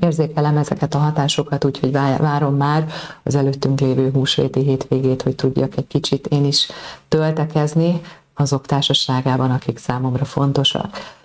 érzékelem 0.00 0.56
ezeket 0.56 0.94
a 0.94 0.98
hatásokat, 0.98 1.64
úgyhogy 1.64 1.92
várom 1.92 2.56
már 2.56 2.86
az 3.22 3.34
előttünk 3.34 3.80
lévő 3.80 4.10
húsvéti 4.10 4.60
hétvégét, 4.60 5.22
hogy 5.22 5.34
tudjak 5.34 5.76
egy 5.76 5.86
kicsit 5.86 6.26
én 6.26 6.44
is 6.44 6.68
töltekezni 7.08 8.00
azok 8.34 8.66
társaságában, 8.66 9.50
akik 9.50 9.78
számomra 9.78 10.24
fontosak. 10.24 11.20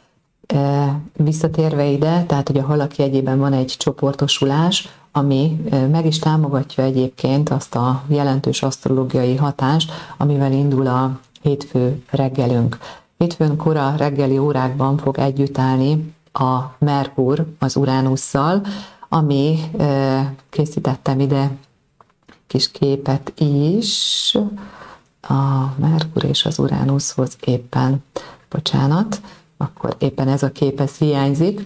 Visszatérve 1.14 1.86
ide, 1.86 2.24
tehát 2.24 2.48
hogy 2.48 2.58
a 2.58 2.66
halak 2.66 2.96
jegyében 2.96 3.40
van 3.40 3.54
egy 3.54 3.76
csoportosulás, 3.78 4.90
ami 5.12 5.62
meg 5.92 6.06
is 6.06 6.20
támogatja 6.20 6.84
egyébként 6.84 7.50
azt 7.50 7.76
a 7.76 8.04
jelentős 8.08 8.64
asztrológiai 8.64 9.36
hatást, 9.36 9.92
amivel 10.18 10.52
indul 10.52 10.88
a 10.88 11.20
hétfő 11.42 12.04
reggelünk. 12.10 12.78
Hétfőn 13.18 13.56
kora 13.56 13.96
reggeli 13.98 14.38
órákban 14.38 14.98
fog 14.98 15.18
együtt 15.18 15.58
állni 15.58 16.14
a 16.34 16.60
Merkur 16.78 17.46
az 17.60 17.76
Uránusszal, 17.76 18.62
ami 19.10 19.60
készítettem 20.50 21.20
ide 21.20 21.52
kis 22.48 22.72
képet 22.72 23.34
is, 23.38 24.38
a 25.22 25.74
Merkur 25.76 26.24
és 26.24 26.46
az 26.46 26.60
Uránuszhoz 26.60 27.38
éppen, 27.46 28.04
bocsánat, 28.50 29.22
akkor 29.58 29.96
éppen 30.00 30.28
ez 30.28 30.44
a 30.44 30.52
kép, 30.52 30.80
ez 30.80 30.98
hiányzik. 30.98 31.66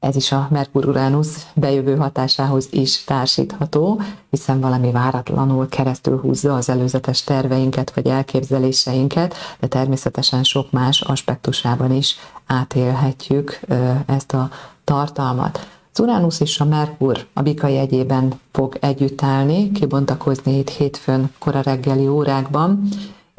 Ez 0.00 0.16
is 0.16 0.32
a 0.32 0.48
Merkur-Uránusz 0.50 1.46
bejövő 1.54 1.96
hatásához 1.96 2.68
is 2.70 3.04
társítható, 3.04 4.00
hiszen 4.30 4.60
valami 4.60 4.90
váratlanul 4.90 5.68
keresztül 5.68 6.20
húzza 6.20 6.54
az 6.54 6.68
előzetes 6.68 7.24
terveinket 7.24 7.94
vagy 7.94 8.06
elképzeléseinket, 8.06 9.34
de 9.60 9.66
természetesen 9.66 10.44
sok 10.44 10.70
más 10.70 11.00
aspektusában 11.00 11.92
is 11.92 12.16
átélhetjük 12.46 13.60
ezt 14.06 14.32
a 14.32 14.50
tartalmat. 14.84 15.68
Az 15.92 16.00
Uránusz 16.00 16.40
és 16.40 16.60
a 16.60 16.64
Merkur 16.64 17.26
a 17.32 17.42
Bika 17.42 17.66
jegyében 17.66 18.40
fog 18.52 18.76
együtt 18.80 19.22
állni, 19.22 19.72
kibontakozni 19.72 20.58
itt 20.58 20.70
hétfőn 20.70 21.30
kora 21.38 21.60
reggeli 21.60 22.08
órákban, 22.08 22.88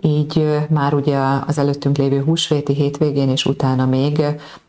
így 0.02 0.66
már 0.70 0.94
ugye 0.94 1.18
az 1.48 1.58
előttünk 1.58 1.98
lévő 1.98 2.24
húsvéti 2.24 2.74
hétvégén, 2.74 3.30
és 3.30 3.46
utána 3.46 3.86
még 3.86 4.22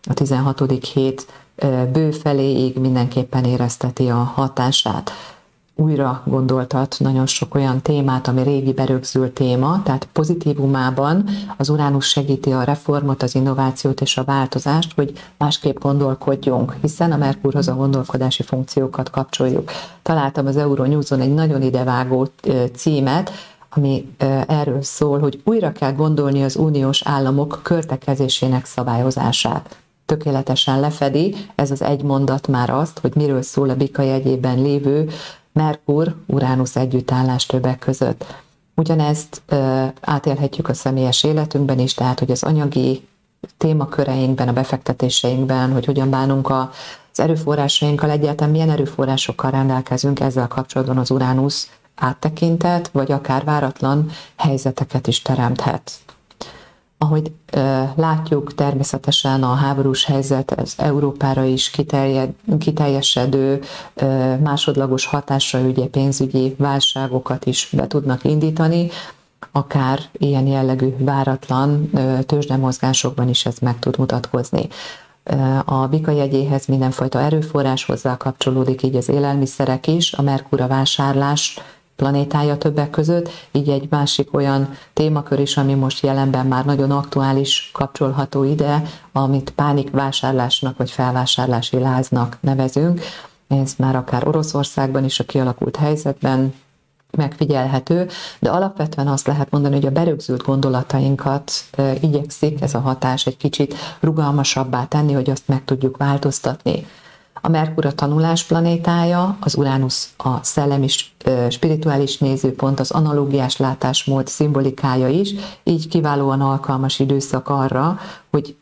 a 0.09 0.15
16. 0.15 0.85
hét 0.93 1.27
bő 1.93 2.11
feléig 2.11 2.79
mindenképpen 2.79 3.45
érezteti 3.45 4.09
a 4.09 4.15
hatását. 4.15 5.11
Újra 5.75 6.23
gondoltat 6.27 6.97
nagyon 6.99 7.27
sok 7.27 7.55
olyan 7.55 7.81
témát, 7.81 8.29
ami 8.29 8.43
régi 8.43 8.73
berögzült 8.73 9.33
téma, 9.33 9.83
tehát 9.83 10.09
pozitívumában 10.13 11.29
az 11.57 11.69
Uránusz 11.69 12.07
segíti 12.07 12.53
a 12.53 12.63
reformot, 12.63 13.23
az 13.23 13.35
innovációt 13.35 14.01
és 14.01 14.17
a 14.17 14.25
változást, 14.25 14.93
hogy 14.95 15.13
másképp 15.37 15.79
gondolkodjunk, 15.79 16.77
hiszen 16.81 17.13
a 17.13 17.17
Merkurhoz 17.17 17.69
a 17.69 17.75
gondolkodási 17.75 18.43
funkciókat 18.43 19.11
kapcsoljuk. 19.11 19.71
Találtam 20.03 20.47
az 20.47 20.57
Euronews-on 20.57 21.21
egy 21.21 21.35
nagyon 21.35 21.63
idevágó 21.63 22.29
címet, 22.75 23.31
ami 23.71 24.15
erről 24.47 24.83
szól, 24.83 25.19
hogy 25.19 25.41
újra 25.45 25.73
kell 25.73 25.93
gondolni 25.93 26.43
az 26.43 26.57
uniós 26.57 27.03
államok 27.05 27.61
költekezésének 27.63 28.65
szabályozását. 28.65 29.77
Tökéletesen 30.07 30.81
lefedi 30.81 31.35
ez 31.55 31.71
az 31.71 31.83
egy 31.83 32.03
mondat 32.03 32.49
már 32.49 32.71
azt, 32.71 32.99
hogy 32.99 33.13
miről 33.15 33.43
szól 33.43 33.71
a 33.71 33.77
Bika 33.77 34.03
jegyében 34.03 34.63
lévő 34.63 35.09
Merkur-Uránusz 35.53 36.77
együttállás 36.77 37.47
többek 37.47 37.79
között. 37.79 38.25
Ugyanezt 38.75 39.43
átélhetjük 40.01 40.69
a 40.69 40.75
személyes 40.75 41.25
életünkben 41.25 41.79
is, 41.79 41.95
tehát 41.95 42.19
hogy 42.19 42.31
az 42.31 42.43
anyagi 42.43 43.09
témaköreinkben, 43.57 44.49
a 44.49 44.53
befektetéseinkben, 44.53 45.73
hogy 45.73 45.85
hogyan 45.85 46.11
bánunk 46.11 46.49
a, 46.49 46.71
az 47.13 47.21
erőforrásainkkal, 47.21 48.11
egyáltalán 48.11 48.53
milyen 48.53 48.71
erőforrásokkal 48.71 49.51
rendelkezünk, 49.51 50.21
ezzel 50.21 50.49
kapcsolatban 50.49 50.99
az 50.99 51.11
Uránusz 51.11 51.71
áttekintett, 52.01 52.89
vagy 52.89 53.13
akár 53.13 53.45
váratlan 53.45 54.11
helyzeteket 54.37 55.07
is 55.07 55.23
teremthet. 55.23 55.93
Ahogy 56.99 57.33
ö, 57.53 57.83
látjuk, 57.97 58.55
természetesen 58.55 59.43
a 59.43 59.55
háborús 59.55 60.05
helyzet 60.05 60.51
az 60.61 60.75
Európára 60.77 61.45
is 61.45 61.71
kiterjed, 61.71 62.31
kiteljesedő 62.59 63.61
ö, 63.95 64.37
másodlagos 64.37 65.07
hatásra 65.07 65.61
ugye 65.61 65.87
pénzügyi 65.87 66.55
válságokat 66.59 67.47
is 67.47 67.69
be 67.73 67.87
tudnak 67.87 68.25
indítani. 68.25 68.91
akár 69.53 70.01
ilyen 70.13 70.47
jellegű 70.47 70.95
váratlan 70.99 71.91
tőzsdemozgásokban 72.27 73.29
is 73.29 73.47
ez 73.47 73.59
meg 73.59 73.79
tud 73.79 73.99
mutatkozni. 73.99 74.69
A 75.65 75.87
bika 75.87 76.11
jegyéhez 76.11 76.67
mindenfajta 76.67 77.21
erőforrás 77.21 77.85
hozzá 77.85 78.17
kapcsolódik, 78.17 78.83
így 78.83 78.97
az 78.97 79.09
élelmiszerek 79.09 79.87
is, 79.87 80.13
a 80.13 80.23
Merkura 80.23 80.67
vásárlás 80.67 81.59
planétája 82.01 82.59
többek 82.59 82.91
között, 82.91 83.29
így 83.53 83.69
egy 83.69 83.87
másik 83.91 84.35
olyan 84.35 84.75
témakör 84.93 85.39
is, 85.41 85.57
ami 85.57 85.75
most 85.75 86.03
jelenben 86.03 86.47
már 86.47 86.65
nagyon 86.65 86.91
aktuális, 86.91 87.71
kapcsolható 87.73 88.45
ide, 88.45 88.83
amit 89.13 89.51
pánikvásárlásnak 89.51 90.77
vagy 90.77 90.91
felvásárlási 90.91 91.79
láznak 91.79 92.37
nevezünk. 92.41 93.01
Ez 93.49 93.75
már 93.79 93.97
akár 93.97 94.29
Oroszországban 94.29 95.05
is 95.05 95.21
a 95.21 95.25
kialakult 95.25 95.77
helyzetben 95.77 96.55
megfigyelhető, 97.11 98.09
de 98.39 98.51
alapvetően 98.51 99.09
azt 99.09 99.27
lehet 99.27 99.51
mondani, 99.51 99.75
hogy 99.75 99.87
a 99.87 99.91
berögzült 99.91 100.43
gondolatainkat 100.43 101.53
igyekszik 102.01 102.61
ez 102.61 102.75
a 102.75 102.81
hatás 102.81 103.27
egy 103.27 103.37
kicsit 103.37 103.75
rugalmasabbá 104.01 104.85
tenni, 104.85 105.13
hogy 105.13 105.31
azt 105.31 105.49
meg 105.49 105.65
tudjuk 105.65 105.97
változtatni. 105.97 106.87
A 107.41 107.49
Merkur 107.49 107.87
a 107.87 107.93
tanulás 107.93 108.45
planétája, 108.45 109.37
az 109.41 109.57
Uránusz 109.57 110.13
a 110.17 110.43
szellemi 110.43 110.89
spirituális 111.49 112.19
nézőpont, 112.19 112.81
az 112.81 112.91
analógiás 112.91 113.57
látásmód 113.57 114.27
szimbolikája 114.27 115.09
is, 115.09 115.35
így 115.65 115.89
kiválóan 115.89 116.41
alkalmas 116.41 116.99
időszak 116.99 117.49
arra, 117.49 117.99
hogy 118.31 118.57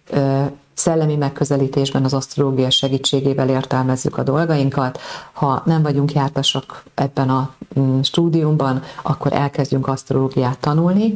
szellemi 0.74 1.16
megközelítésben 1.16 2.04
az 2.04 2.14
asztrológia 2.14 2.70
segítségével 2.70 3.48
értelmezzük 3.48 4.18
a 4.18 4.22
dolgainkat. 4.22 5.00
Ha 5.32 5.62
nem 5.64 5.82
vagyunk 5.82 6.12
jártasak 6.12 6.82
ebben 6.94 7.30
a 7.30 7.50
mm, 7.78 8.00
stúdiumban, 8.00 8.82
akkor 9.02 9.32
elkezdjünk 9.32 9.88
asztrológiát 9.88 10.58
tanulni, 10.58 11.14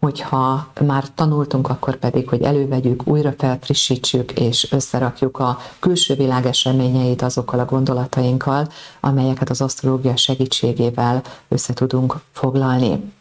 hogyha 0.00 0.66
már 0.80 1.04
tanultunk, 1.14 1.68
akkor 1.68 1.96
pedig, 1.96 2.28
hogy 2.28 2.42
elővegyük, 2.42 3.06
újra 3.06 3.32
felfrissítsük 3.38 4.32
és 4.32 4.72
összerakjuk 4.72 5.38
a 5.38 5.58
külső 5.78 6.14
világ 6.14 6.46
eseményeit 6.46 7.22
azokkal 7.22 7.60
a 7.60 7.64
gondolatainkkal, 7.64 8.68
amelyeket 9.00 9.50
az 9.50 9.60
asztrológia 9.60 10.16
segítségével 10.16 11.22
össze 11.48 11.72
tudunk 11.72 12.16
foglalni. 12.32 13.12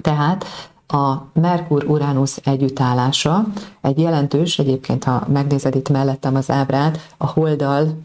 Tehát 0.00 0.44
a 0.86 1.14
Merkur-Uranus 1.32 2.36
együttállása 2.36 3.46
egy 3.80 3.98
jelentős, 3.98 4.58
egyébként 4.58 5.04
ha 5.04 5.26
megnézed 5.32 5.74
itt 5.74 5.88
mellettem 5.88 6.34
az 6.34 6.50
ábrát, 6.50 6.98
a 7.16 7.26
holdal, 7.26 7.98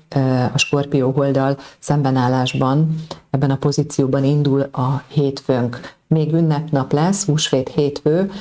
a 0.54 0.58
skorpió 0.58 1.12
holdal 1.12 1.58
szembenállásban, 1.80 2.96
ebben 3.30 3.52
a 3.52 3.58
pozícióban 3.58 4.24
indul 4.24 4.62
a 4.62 5.02
hétfőnk. 5.08 5.94
Még 6.08 6.34
ünnepnap 6.34 6.94
lesz, 6.94 7.26
húsvét 7.26 7.70
hétfő, 7.70 8.32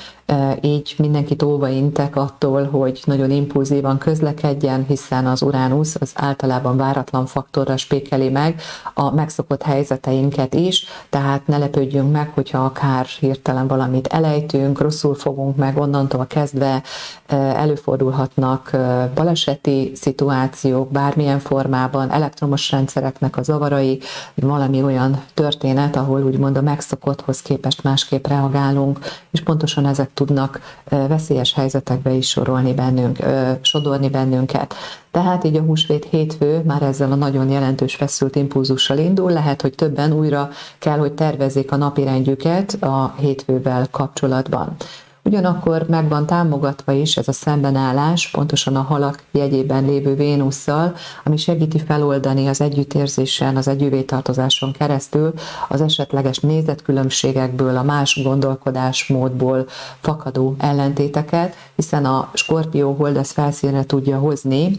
így 0.60 0.94
mindenkit 0.98 1.42
óva 1.42 1.68
intek 1.68 2.16
attól, 2.16 2.64
hogy 2.64 3.02
nagyon 3.04 3.30
impulzívan 3.30 3.98
közlekedjen, 3.98 4.84
hiszen 4.88 5.26
az 5.26 5.42
Uránusz 5.42 5.96
az 6.00 6.12
általában 6.14 6.76
váratlan 6.76 7.26
faktorra 7.26 7.76
spékeli 7.76 8.28
meg 8.28 8.60
a 8.94 9.10
megszokott 9.10 9.62
helyzeteinket 9.62 10.54
is, 10.54 10.86
tehát 11.10 11.46
ne 11.46 11.58
lepődjünk 11.58 12.12
meg, 12.12 12.30
hogyha 12.34 12.58
akár 12.58 13.06
hirtelen 13.06 13.66
valamit 13.66 14.06
elejtünk, 14.06 14.80
rosszul 14.80 15.14
fogunk 15.14 15.56
meg, 15.56 15.78
onnantól 15.78 16.26
kezdve 16.26 16.82
előfordulhatnak 17.26 18.71
baleseti 19.14 19.93
szituációk 19.95 20.90
bármilyen 20.90 21.38
formában, 21.38 22.11
elektromos 22.11 22.71
rendszereknek 22.71 23.37
a 23.37 23.43
zavarai, 23.43 24.00
valami 24.35 24.83
olyan 24.83 25.23
történet, 25.35 25.97
ahol 25.97 26.23
úgymond 26.23 26.57
a 26.57 26.62
megszokotthoz 26.62 27.43
képest 27.43 27.83
másképp 27.83 28.26
reagálunk, 28.26 28.99
és 29.31 29.43
pontosan 29.43 29.87
ezek 29.87 30.11
tudnak 30.14 30.61
veszélyes 30.88 31.54
helyzetekbe 31.54 32.11
is 32.11 32.28
sorolni 32.28 32.75
bennünk, 32.75 33.19
sodorni 33.60 34.08
bennünket. 34.08 34.75
Tehát 35.10 35.45
így 35.45 35.56
a 35.56 35.60
húsvét 35.63 36.06
hétfő 36.10 36.63
már 36.65 36.82
ezzel 36.82 37.13
a 37.13 37.15
nagyon 37.15 37.50
jelentős 37.50 37.95
feszült 37.95 38.37
impulzussal 38.37 38.99
indul, 38.99 39.32
lehet, 39.32 39.63
hogy 39.63 39.75
többen 39.75 40.13
újra 40.13 40.49
kell, 40.78 40.99
hogy 40.99 41.13
tervezzék 41.13 41.73
a 41.73 41.76
napirendjüket 41.76 42.73
a 42.73 43.15
hétfővel 43.19 43.87
kapcsolatban. 43.91 44.76
Ugyanakkor 45.25 45.87
meg 45.89 46.08
van 46.08 46.26
támogatva 46.26 46.93
is 46.93 47.17
ez 47.17 47.28
a 47.28 47.32
szembenállás, 47.32 48.30
pontosan 48.30 48.76
a 48.76 48.82
halak 48.82 49.23
jegyében 49.30 49.84
lévő 49.84 50.15
Vénusszal, 50.15 50.95
ami 51.25 51.37
segíti 51.37 51.78
feloldani 51.78 52.47
az 52.47 52.60
együttérzésen, 52.60 53.56
az 53.56 53.69
együvétartozáson 53.69 54.73
keresztül 54.73 55.32
az 55.69 55.80
esetleges 55.80 56.39
nézetkülönbségekből, 56.39 57.76
a 57.76 57.82
más 57.82 58.21
gondolkodásmódból 58.23 59.67
fakadó 60.00 60.54
ellentéteket, 60.58 61.54
hiszen 61.76 62.04
a 62.04 62.30
skorpió 62.34 62.93
hold 62.93 63.17
ezt 63.17 63.32
felszínre 63.32 63.84
tudja 63.84 64.19
hozni, 64.19 64.78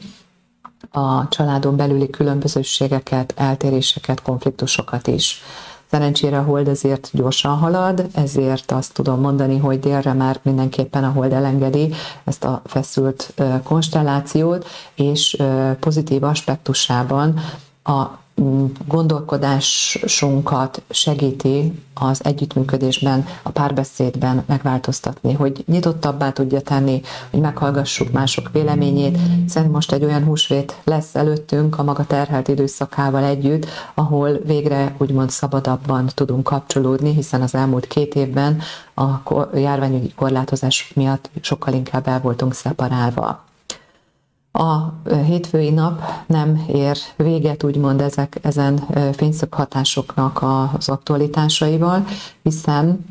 a 0.92 1.28
családon 1.28 1.76
belüli 1.76 2.10
különbözőségeket, 2.10 3.34
eltéréseket, 3.38 4.22
konfliktusokat 4.22 5.08
is. 5.08 5.42
Szerencsére 5.92 6.38
a 6.38 6.44
hold 6.44 6.68
ezért 6.68 7.10
gyorsan 7.14 7.58
halad, 7.58 8.06
ezért 8.14 8.72
azt 8.72 8.94
tudom 8.94 9.20
mondani, 9.20 9.58
hogy 9.58 9.80
délre 9.80 10.14
már 10.14 10.40
mindenképpen 10.42 11.04
a 11.04 11.12
hold 11.12 11.34
elengedi 11.34 11.94
ezt 12.24 12.44
a 12.44 12.62
feszült 12.66 13.34
konstellációt, 13.64 14.66
és 14.96 15.38
pozitív 15.80 16.24
aspektusában 16.24 17.40
a 17.84 18.06
gondolkodásunkat 18.88 20.82
segíti 20.90 21.84
az 21.94 22.26
együttműködésben, 22.26 23.26
a 23.44 23.50
párbeszédben 23.50 24.44
megváltoztatni, 24.48 25.34
hogy 25.34 25.64
nyitottabbá 25.68 26.32
tudja 26.32 26.62
tenni, 26.62 27.02
hogy 27.30 27.40
meghallgassuk 27.40 28.12
mások 28.12 28.50
véleményét, 28.52 29.20
hiszen 29.44 29.66
most 29.66 29.92
egy 29.92 30.04
olyan 30.04 30.24
húsvét 30.24 30.76
lesz 30.84 31.16
előttünk 31.16 31.80
a 31.80 31.84
maga 31.84 32.06
terhelt 32.06 32.48
időszakával 32.48 33.24
együtt, 33.24 33.66
ahol 33.94 34.38
végre 34.46 34.96
úgymond 34.98 35.30
szabadabban 35.30 36.10
tudunk 36.14 36.44
kapcsolódni, 36.44 37.14
hiszen 37.14 37.42
az 37.42 37.56
elmúlt 37.56 37.88
két 37.88 38.16
évben 38.16 38.62
a 38.96 39.58
járványügyi 39.58 40.14
korlátozás 40.16 40.92
miatt 40.96 41.30
sokkal 41.42 41.74
inkább 41.74 42.08
el 42.08 42.22
voltunk 42.22 42.54
szeparálva. 42.54 43.44
A 44.58 44.94
hétfői 45.26 45.70
nap 45.70 46.02
nem 46.28 46.66
ér 46.68 46.98
véget, 47.16 47.64
úgymond 47.64 48.02
ezek, 48.02 48.40
ezen 48.42 48.78
fényszög 49.14 49.54
hatásoknak 49.54 50.44
az 50.78 50.90
aktualitásaival, 50.90 52.06
hiszen 52.44 53.06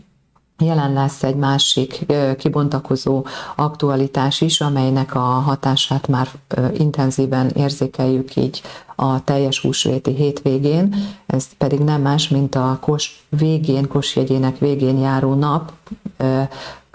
jelen 0.58 0.92
lesz 0.92 1.22
egy 1.22 1.36
másik 1.36 2.06
kibontakozó 2.38 3.24
aktualitás 3.56 4.40
is, 4.40 4.60
amelynek 4.60 5.14
a 5.14 5.18
hatását 5.18 6.08
már 6.08 6.28
intenzíven 6.72 7.48
érzékeljük 7.48 8.36
így 8.36 8.62
a 8.96 9.24
teljes 9.24 9.60
húsvéti 9.60 10.14
hétvégén, 10.14 10.94
ez 11.26 11.48
pedig 11.58 11.78
nem 11.78 12.00
más, 12.00 12.28
mint 12.28 12.54
a 12.54 12.78
kos 12.80 13.26
végén, 13.28 13.88
kosjegyének 13.88 14.58
végén 14.58 14.98
járó 14.98 15.34
nap, 15.34 15.72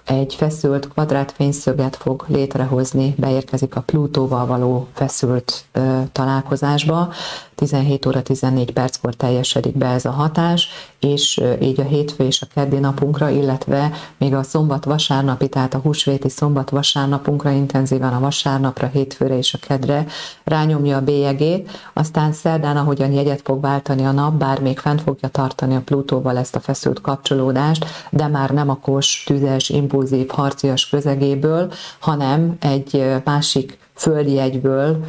egy 0.10 0.36
feszült 0.36 0.88
kvadrátfényszöget 0.88 1.96
fog 1.96 2.26
létrehozni, 2.28 3.14
beérkezik 3.18 3.76
a 3.76 3.82
Plutóval 3.82 4.46
való 4.46 4.88
feszült 4.94 5.64
ö, 5.72 6.00
találkozásba. 6.12 7.12
17 7.60 8.06
óra 8.06 8.22
14 8.22 8.72
perckor 8.72 9.14
teljesedik 9.14 9.78
be 9.78 9.86
ez 9.86 10.06
a 10.06 10.12
hatás, 10.12 10.70
és 11.00 11.42
így 11.62 11.80
a 11.80 11.84
hétfő 11.84 12.24
és 12.24 12.42
a 12.42 12.48
keddi 12.54 12.78
napunkra, 12.78 13.30
illetve 13.30 13.92
még 14.18 14.34
a 14.34 14.44
szombat-vasárnapi, 14.44 15.50
tehát 15.50 15.74
a 15.74 15.78
húsvéti 15.78 16.30
szombat-vasárnapunkra, 16.30 17.50
intenzíven 17.50 18.14
a 18.14 18.20
vasárnapra, 18.20 18.88
hétfőre 18.88 19.38
és 19.38 19.54
a 19.54 19.58
kedre 19.68 20.06
rányomja 20.44 20.98
a 20.98 21.02
bélyegét, 21.02 21.72
aztán 21.94 22.32
szerdán, 22.34 22.78
ahogyan 22.78 23.12
jegyet 23.12 23.42
fog 23.44 23.62
váltani 23.62 24.06
a 24.06 24.12
nap, 24.12 24.34
bár 24.34 24.62
még 24.62 24.80
fent 24.80 25.02
fogja 25.02 25.28
tartani 25.28 25.76
a 25.76 25.82
Plutóval 25.82 26.38
ezt 26.38 26.56
a 26.56 26.60
feszült 26.60 27.02
kapcsolódást, 27.02 27.86
de 28.10 28.28
már 28.28 28.50
nem 28.50 28.70
a 28.70 28.80
kos, 28.80 29.24
tüzes, 29.26 29.70
impulzív, 29.70 30.30
harcias 30.30 30.90
közegéből, 30.90 31.72
hanem 32.00 32.56
egy 32.60 33.06
másik 33.24 33.78
földjegyből 33.94 35.06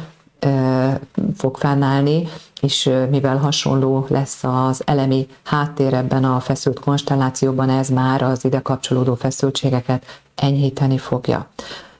fog 1.35 1.57
fennállni, 1.57 2.27
és 2.61 2.89
mivel 3.09 3.37
hasonló 3.37 4.05
lesz 4.09 4.43
az 4.43 4.81
elemi 4.85 5.27
háttér 5.43 5.93
ebben 5.93 6.23
a 6.23 6.39
feszült 6.39 6.79
konstellációban, 6.79 7.69
ez 7.69 7.89
már 7.89 8.21
az 8.21 8.45
ide 8.45 8.59
kapcsolódó 8.59 9.15
feszültségeket 9.15 10.05
enyhíteni 10.35 10.97
fogja. 10.97 11.47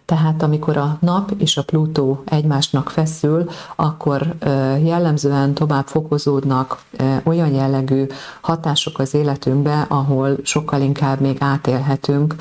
Tehát 0.06 0.44
amikor 0.44 0.78
a 0.78 0.98
nap 1.00 1.32
és 1.38 1.58
a 1.58 1.64
Plutó 1.64 2.24
egymásnak 2.26 2.90
feszül, 2.90 3.50
akkor 3.76 4.36
jellemzően 4.84 5.54
tovább 5.54 5.88
fokozódnak 5.88 6.82
olyan 7.24 7.54
jellegű 7.54 8.06
hatások 8.42 9.00
az 9.00 9.14
életünkbe, 9.14 9.86
ahol 9.90 10.38
sokkal 10.44 10.82
inkább 10.82 11.20
még 11.20 11.38
átélhetünk 11.40 12.36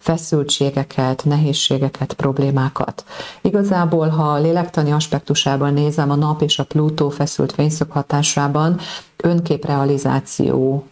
feszültségeket, 0.00 1.24
nehézségeket, 1.24 2.12
problémákat. 2.12 3.04
Igazából, 3.40 4.08
ha 4.08 4.22
a 4.22 4.38
lélektani 4.38 4.92
aspektusában 4.92 5.72
nézem, 5.72 6.10
a 6.10 6.14
nap 6.14 6.42
és 6.42 6.58
a 6.58 6.64
Plutó 6.64 7.08
feszült 7.08 7.52
fényszög 7.52 7.90
hatásában 7.90 8.78
önképrealizáció 9.16 10.84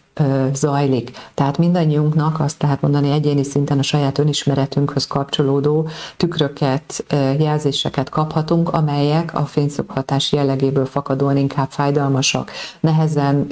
zajlik. 0.53 1.11
Tehát 1.33 1.57
mindannyiunknak 1.57 2.39
azt 2.39 2.61
lehet 2.61 2.81
mondani 2.81 3.11
egyéni 3.11 3.43
szinten 3.43 3.79
a 3.79 3.81
saját 3.81 4.17
önismeretünkhöz 4.17 5.07
kapcsolódó 5.07 5.87
tükröket, 6.17 7.05
jelzéseket 7.37 8.09
kaphatunk, 8.09 8.73
amelyek 8.73 9.35
a 9.35 9.45
fényszöghatás 9.45 10.31
jellegéből 10.31 10.85
fakadóan 10.85 11.37
inkább 11.37 11.69
fájdalmasak. 11.69 12.51
Nehezen 12.79 13.47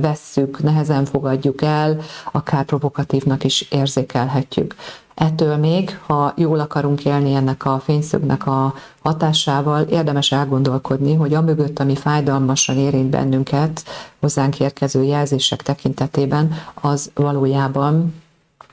vesszük, 0.00 0.62
nehezen 0.62 1.04
fogadjuk 1.04 1.62
el, 1.62 2.00
akár 2.32 2.64
provokatívnak 2.64 3.44
is 3.44 3.60
érzékelhetjük. 3.70 4.74
Ettől 5.22 5.56
még, 5.56 5.98
ha 6.06 6.32
jól 6.36 6.60
akarunk 6.60 7.04
élni 7.04 7.34
ennek 7.34 7.64
a 7.64 7.78
fényszögnek 7.78 8.46
a 8.46 8.74
hatásával, 9.02 9.82
érdemes 9.82 10.32
elgondolkodni, 10.32 11.14
hogy 11.14 11.34
amögött, 11.34 11.78
ami 11.78 11.96
fájdalmasan 11.96 12.76
érint 12.76 13.10
bennünket, 13.10 13.84
hozzánk 14.20 14.60
érkező 14.60 15.02
jelzések 15.02 15.62
tekintetében, 15.62 16.54
az 16.74 17.10
valójában 17.14 18.14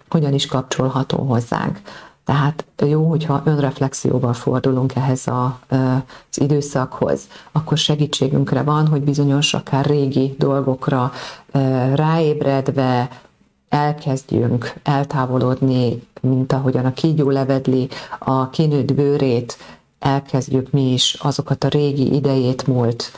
hogyan 0.09 0.33
is 0.33 0.45
kapcsolható 0.45 1.17
hozzánk. 1.17 1.81
Tehát 2.25 2.65
jó, 2.85 3.09
hogyha 3.09 3.41
önreflexióval 3.45 4.33
fordulunk 4.33 4.95
ehhez 4.95 5.27
a, 5.27 5.59
az 5.69 6.41
időszakhoz, 6.41 7.21
akkor 7.51 7.77
segítségünkre 7.77 8.61
van, 8.61 8.87
hogy 8.87 9.01
bizonyos, 9.01 9.53
akár 9.53 9.85
régi 9.85 10.35
dolgokra 10.37 11.11
ráébredve, 11.93 13.09
elkezdjünk 13.69 14.73
eltávolodni, 14.83 16.03
mint 16.21 16.53
ahogyan 16.53 16.85
a 16.85 16.93
kígyó 16.93 17.29
levedli 17.29 17.89
a 18.19 18.49
kinőtt 18.49 18.93
bőrét, 18.93 19.57
elkezdjük 19.99 20.71
mi 20.71 20.93
is 20.93 21.13
azokat 21.19 21.63
a 21.63 21.67
régi 21.67 22.15
idejét 22.15 22.67
múlt 22.67 23.11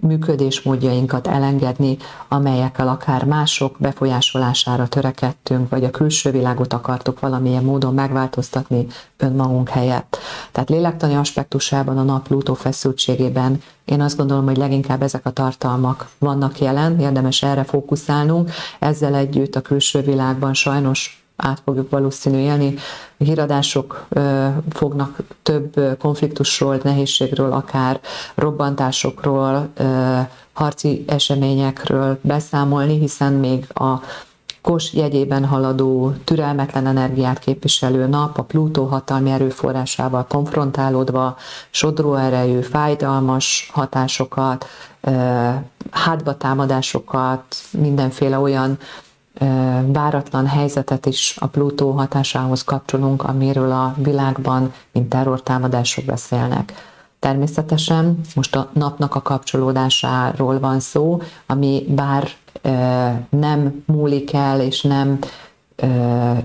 működésmódjainkat 0.00 1.26
elengedni, 1.26 1.96
amelyekkel 2.28 2.88
akár 2.88 3.24
mások 3.24 3.76
befolyásolására 3.78 4.88
törekedtünk, 4.88 5.68
vagy 5.68 5.84
a 5.84 5.90
külső 5.90 6.30
világot 6.30 6.72
akartuk 6.72 7.20
valamilyen 7.20 7.64
módon 7.64 7.94
megváltoztatni 7.94 8.86
önmagunk 9.16 9.68
helyett. 9.68 10.18
Tehát 10.52 10.68
lélektani 10.68 11.14
aspektusában 11.14 11.98
a 11.98 12.02
nap 12.02 12.26
Plutó 12.26 12.54
feszültségében 12.54 13.62
én 13.84 14.00
azt 14.00 14.16
gondolom, 14.16 14.44
hogy 14.44 14.56
leginkább 14.56 15.02
ezek 15.02 15.26
a 15.26 15.30
tartalmak 15.30 16.08
vannak 16.18 16.58
jelen, 16.58 17.00
érdemes 17.00 17.42
erre 17.42 17.64
fókuszálnunk, 17.64 18.50
ezzel 18.78 19.14
együtt 19.14 19.56
a 19.56 19.60
külső 19.60 20.00
világban 20.00 20.54
sajnos 20.54 21.21
át 21.36 21.62
fogjuk 21.64 21.90
valószínű 21.90 22.38
élni. 22.38 22.74
A 23.18 23.24
híradások 23.24 24.06
fognak 24.70 25.16
több 25.42 25.96
konfliktusról, 25.98 26.80
nehézségről, 26.82 27.52
akár 27.52 28.00
robbantásokról, 28.34 29.68
harci 30.52 31.04
eseményekről 31.06 32.18
beszámolni, 32.22 32.98
hiszen 32.98 33.32
még 33.32 33.66
a 33.74 34.00
Kos 34.62 34.92
jegyében 34.92 35.44
haladó, 35.44 36.12
türelmetlen 36.24 36.86
energiát 36.86 37.38
képviselő 37.38 38.06
nap 38.06 38.38
a 38.38 38.42
Plutó 38.42 38.84
hatalmi 38.84 39.30
erőforrásával 39.30 40.26
konfrontálódva, 40.26 41.36
sodró 41.70 42.14
erejű, 42.14 42.60
fájdalmas 42.60 43.70
hatásokat, 43.72 44.66
hátba 45.90 46.36
támadásokat, 46.36 47.42
mindenféle 47.70 48.38
olyan 48.38 48.78
váratlan 49.86 50.46
helyzetet 50.46 51.06
is 51.06 51.36
a 51.40 51.46
Plutó 51.46 51.90
hatásához 51.90 52.64
kapcsolunk, 52.64 53.22
amiről 53.22 53.70
a 53.72 53.94
világban, 53.96 54.72
mint 54.92 55.08
terrortámadások 55.08 56.04
beszélnek. 56.04 56.72
Természetesen 57.18 58.20
most 58.34 58.56
a 58.56 58.70
napnak 58.72 59.14
a 59.14 59.22
kapcsolódásáról 59.22 60.60
van 60.60 60.80
szó, 60.80 61.22
ami 61.46 61.84
bár 61.88 62.28
nem 63.28 63.82
múlik 63.86 64.32
el 64.32 64.60
és 64.60 64.82
nem 64.82 65.18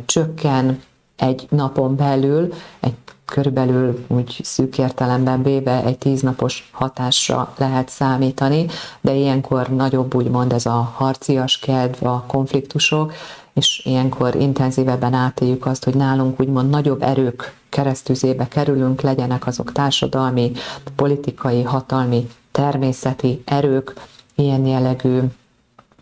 csökken 0.06 0.82
egy 1.15 1.47
napon 1.50 1.95
belül, 1.95 2.54
egy 2.80 2.93
körülbelül 3.27 4.05
úgy 4.07 4.39
szűk 4.43 4.77
értelemben 4.77 5.43
véve 5.43 5.83
egy 5.83 5.97
tíznapos 5.97 6.69
hatásra 6.71 7.53
lehet 7.57 7.89
számítani, 7.89 8.65
de 9.01 9.13
ilyenkor 9.13 9.67
nagyobb 9.67 10.15
úgymond 10.15 10.53
ez 10.53 10.65
a 10.65 10.91
harcias 10.95 11.59
kedv, 11.59 12.05
a 12.05 12.23
konfliktusok, 12.27 13.13
és 13.53 13.81
ilyenkor 13.85 14.35
intenzívebben 14.35 15.13
átéljük 15.13 15.65
azt, 15.65 15.83
hogy 15.83 15.95
nálunk 15.95 16.39
úgymond 16.39 16.69
nagyobb 16.69 17.01
erők 17.01 17.55
keresztüzébe 17.69 18.47
kerülünk, 18.47 19.01
legyenek 19.01 19.47
azok 19.47 19.71
társadalmi, 19.71 20.51
politikai, 20.95 21.61
hatalmi, 21.61 22.27
természeti 22.51 23.41
erők, 23.45 23.93
ilyen 24.35 24.65
jellegű 24.65 25.19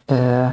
ö, 0.06 0.46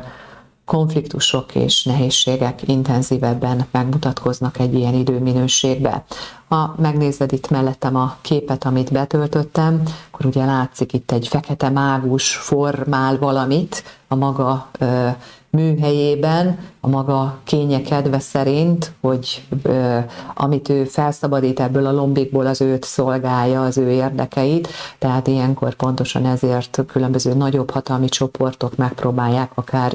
konfliktusok 0.72 1.54
és 1.54 1.85
nehézségek 1.85 2.68
intenzívebben 2.68 3.66
megmutatkoznak 3.70 4.58
egy 4.58 4.74
ilyen 4.74 4.94
időminőségbe. 4.94 6.04
Ha 6.48 6.74
megnézed 6.78 7.32
itt 7.32 7.50
mellettem 7.50 7.96
a 7.96 8.16
képet, 8.20 8.64
amit 8.64 8.92
betöltöttem, 8.92 9.82
akkor 10.11 10.26
ugye 10.26 10.44
látszik 10.44 10.92
itt 10.92 11.11
egy 11.11 11.28
fekete 11.28 11.68
mágus 11.68 12.37
formál 12.37 13.18
valamit 13.18 13.85
a 14.08 14.14
maga 14.14 14.68
ö, 14.78 15.08
műhelyében, 15.53 16.59
a 16.81 16.88
maga 16.88 17.38
kénye 17.45 17.83
kedve 17.83 18.19
szerint, 18.19 18.93
hogy 19.01 19.47
ö, 19.62 19.99
amit 20.35 20.69
ő 20.69 20.85
felszabadít 20.85 21.61
ebből 21.61 21.87
a 21.87 21.93
lombikból, 21.93 22.47
az 22.47 22.61
őt 22.61 22.85
szolgálja, 22.85 23.62
az 23.62 23.79
ő 23.79 23.91
érdekeit, 23.91 24.69
tehát 24.99 25.27
ilyenkor 25.27 25.75
pontosan 25.75 26.27
ezért 26.27 26.85
különböző 26.87 27.35
nagyobb 27.35 27.71
hatalmi 27.71 28.09
csoportok 28.09 28.77
megpróbálják 28.77 29.51
akár 29.55 29.93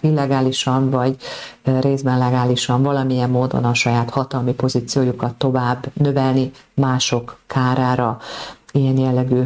illegálisan, 0.00 0.90
vagy 0.90 1.16
részben 1.80 2.18
legálisan 2.18 2.82
valamilyen 2.82 3.30
módon 3.30 3.64
a 3.64 3.74
saját 3.74 4.10
hatalmi 4.10 4.52
pozíciójukat 4.52 5.34
tovább 5.34 5.86
növelni 5.92 6.50
mások 6.74 7.38
kárára 7.46 8.18
ilyen 8.72 8.98
jellegű 8.98 9.42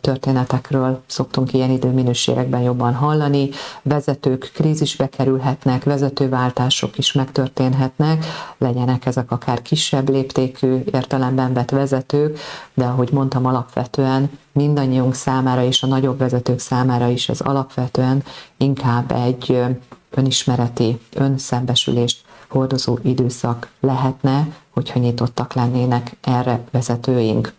történetekről 0.00 1.02
szoktunk 1.06 1.52
ilyen 1.52 1.70
időminőségekben 1.70 2.60
jobban 2.60 2.94
hallani. 2.94 3.48
Vezetők 3.82 4.50
krízisbe 4.54 5.08
kerülhetnek, 5.08 5.84
vezetőváltások 5.84 6.98
is 6.98 7.12
megtörténhetnek, 7.12 8.24
legyenek 8.58 9.06
ezek 9.06 9.30
akár 9.30 9.62
kisebb 9.62 10.08
léptékű 10.08 10.82
értelemben 10.92 11.52
vett 11.52 11.70
vezetők, 11.70 12.38
de 12.74 12.84
ahogy 12.84 13.08
mondtam, 13.12 13.46
alapvetően 13.46 14.30
mindannyiunk 14.52 15.14
számára 15.14 15.64
és 15.64 15.82
a 15.82 15.86
nagyobb 15.86 16.18
vezetők 16.18 16.58
számára 16.58 17.08
is 17.08 17.28
ez 17.28 17.40
alapvetően 17.40 18.22
inkább 18.56 19.12
egy 19.12 19.64
önismereti, 20.10 21.00
önszembesülést 21.14 22.20
hordozó 22.48 22.98
időszak 23.02 23.68
lehetne, 23.80 24.48
hogyha 24.70 24.98
nyitottak 24.98 25.52
lennének 25.52 26.16
erre 26.20 26.64
vezetőink. 26.70 27.54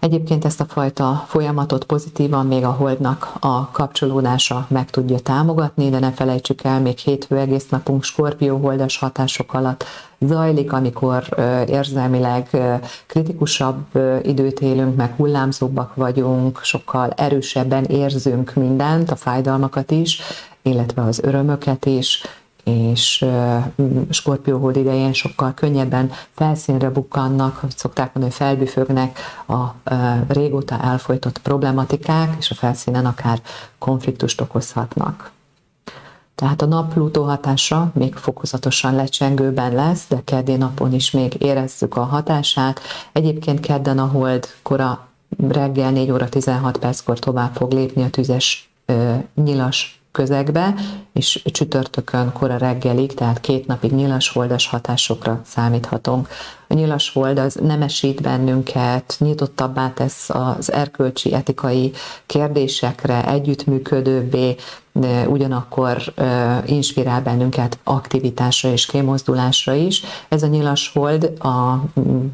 Egyébként 0.00 0.44
ezt 0.44 0.60
a 0.60 0.64
fajta 0.64 1.24
folyamatot 1.26 1.84
pozitívan 1.84 2.46
még 2.46 2.64
a 2.64 2.70
holdnak 2.70 3.32
a 3.40 3.70
kapcsolódása 3.70 4.66
meg 4.68 4.90
tudja 4.90 5.18
támogatni, 5.18 5.90
de 5.90 5.98
ne 5.98 6.12
felejtsük 6.12 6.64
el, 6.64 6.80
még 6.80 6.98
hétfő 6.98 7.36
egész 7.36 7.68
napunk 7.68 8.04
skorpió 8.04 8.56
holdas 8.56 8.98
hatások 8.98 9.54
alatt 9.54 9.84
zajlik, 10.20 10.72
amikor 10.72 11.28
érzelmileg 11.66 12.48
kritikusabb 13.06 13.84
időt 14.22 14.60
élünk, 14.60 14.96
meg 14.96 15.14
hullámzóbbak 15.16 15.94
vagyunk, 15.94 16.60
sokkal 16.62 17.10
erősebben 17.10 17.84
érzünk 17.84 18.54
mindent, 18.54 19.10
a 19.10 19.16
fájdalmakat 19.16 19.90
is, 19.90 20.20
illetve 20.62 21.02
az 21.02 21.20
örömöket 21.22 21.86
is, 21.86 22.22
és 22.68 23.24
Skorpió 24.10 24.58
hold 24.58 24.76
idején 24.76 25.12
sokkal 25.12 25.54
könnyebben 25.54 26.10
felszínre 26.34 26.90
bukkannak, 26.90 27.62
szokták 27.76 28.14
mondani, 28.14 28.24
hogy 28.24 28.46
felbüfögnek 28.46 29.18
a 29.48 29.90
régóta 30.28 30.80
elfolytott 30.80 31.38
problematikák, 31.38 32.34
és 32.38 32.50
a 32.50 32.54
felszínen 32.54 33.06
akár 33.06 33.40
konfliktust 33.78 34.40
okozhatnak. 34.40 35.30
Tehát 36.34 36.62
a 36.62 36.66
nap 36.66 36.92
Plutó 36.92 37.24
hatása 37.24 37.90
még 37.94 38.14
fokozatosan 38.14 38.94
lecsengőben 38.94 39.74
lesz, 39.74 40.06
de 40.08 40.20
keddi 40.24 40.56
napon 40.56 40.92
is 40.92 41.10
még 41.10 41.42
érezzük 41.42 41.96
a 41.96 42.04
hatását. 42.04 42.80
Egyébként 43.12 43.60
kedden 43.60 43.98
a 43.98 44.06
hold 44.06 44.46
kora 44.62 45.08
reggel 45.48 45.90
4 45.90 46.10
óra 46.10 46.28
16 46.28 46.78
perckor 46.78 47.18
tovább 47.18 47.54
fog 47.54 47.72
lépni 47.72 48.02
a 48.02 48.10
tüzes 48.10 48.70
nyilas 49.34 49.97
közegbe, 50.12 50.74
és 51.12 51.42
csütörtökön 51.44 52.32
kora 52.32 52.56
reggelig, 52.56 53.14
tehát 53.14 53.40
két 53.40 53.66
napig 53.66 53.92
nyilasholdas 53.92 54.66
hatásokra 54.66 55.40
számíthatunk. 55.44 56.28
A 56.68 56.74
nyilashold 56.74 57.38
az 57.38 57.54
nemesít 57.54 58.22
bennünket, 58.22 59.16
nyitottabbá 59.18 59.90
tesz 59.90 60.30
az 60.30 60.72
erkölcsi, 60.72 61.34
etikai 61.34 61.92
kérdésekre, 62.26 63.28
együttműködőbbé, 63.28 64.56
ugyanakkor 65.26 66.02
inspirál 66.66 67.22
bennünket 67.22 67.78
aktivitásra 67.84 68.70
és 68.70 68.86
kémozdulásra 68.86 69.72
is. 69.74 70.02
Ez 70.28 70.42
a 70.42 70.46
nyilas 70.46 70.90
hold 70.94 71.32
a 71.38 71.82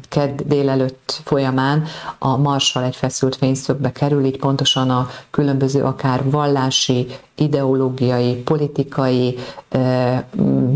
kedd 0.09 0.41
délelőtt 0.45 1.21
folyamán 1.23 1.83
a 2.19 2.37
Marssal 2.37 2.83
egy 2.83 2.95
feszült 2.95 3.35
fényszögbe 3.35 3.91
kerül, 3.91 4.25
így 4.25 4.39
pontosan 4.39 4.89
a 4.89 5.09
különböző 5.29 5.83
akár 5.83 6.29
vallási, 6.29 7.07
ideológiai, 7.35 8.35
politikai 8.35 9.37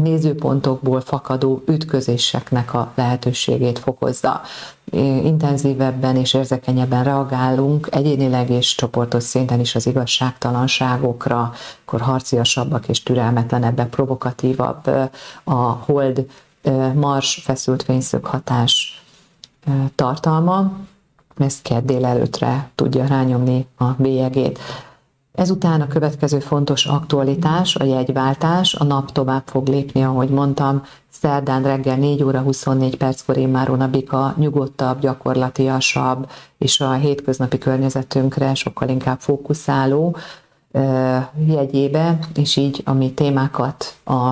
nézőpontokból 0.02 1.02
fakadó 1.02 1.64
ütközéseknek 1.66 2.74
a 2.74 2.92
lehetőségét 2.96 3.80
fokozza. 3.80 4.42
Intenzívebben 5.24 6.16
és 6.16 6.34
érzékenyebben 6.34 7.04
reagálunk 7.04 7.88
egyénileg 7.92 8.50
és 8.50 8.76
csoportos 8.76 9.24
szinten 9.24 9.60
is 9.60 9.76
az 9.76 9.88
igazságtalanságokra, 9.88 11.54
akkor 11.86 12.02
harciasabbak 12.02 12.88
és 12.88 13.04
türelmetlenebbek, 13.04 13.90
provokatívabb 13.90 14.88
a 15.44 15.54
hold 15.54 16.26
mars 16.94 17.42
feszült 17.44 17.84
fényszög 17.84 18.26
hatás 18.26 19.04
tartalma, 19.96 20.72
ez 21.38 21.62
kedd 21.62 21.86
délelőtre 21.86 22.70
tudja 22.76 23.06
rányomni 23.06 23.68
a 23.78 23.86
bélyegét. 23.86 24.60
Ezután 25.34 25.82
a 25.82 25.88
következő 25.88 26.40
fontos 26.40 26.86
aktualitás, 26.86 27.76
a 27.76 27.84
jegyváltás, 27.84 28.74
a 28.74 28.84
nap 28.84 29.12
tovább 29.12 29.44
fog 29.46 29.68
lépni, 29.68 30.04
ahogy 30.04 30.30
mondtam, 30.30 30.84
szerdán 31.10 31.64
reggel 31.64 31.98
4 31.98 32.24
óra 32.24 32.40
24 32.40 32.98
perckor 32.98 33.38
Immáron 33.38 33.82
a 33.82 33.90
Bika 33.90 34.34
nyugodtabb, 34.38 35.00
gyakorlatiasabb, 35.00 36.30
és 36.58 36.80
a 36.80 36.94
hétköznapi 36.94 37.58
környezetünkre 37.58 38.54
sokkal 38.54 38.90
inkább 38.90 39.20
fókuszáló 39.20 40.18
jegyébe, 41.48 42.20
és 42.36 42.56
így 42.56 42.82
a 42.86 42.94
mi 42.94 43.14
témákat 43.14 43.96
a 44.06 44.32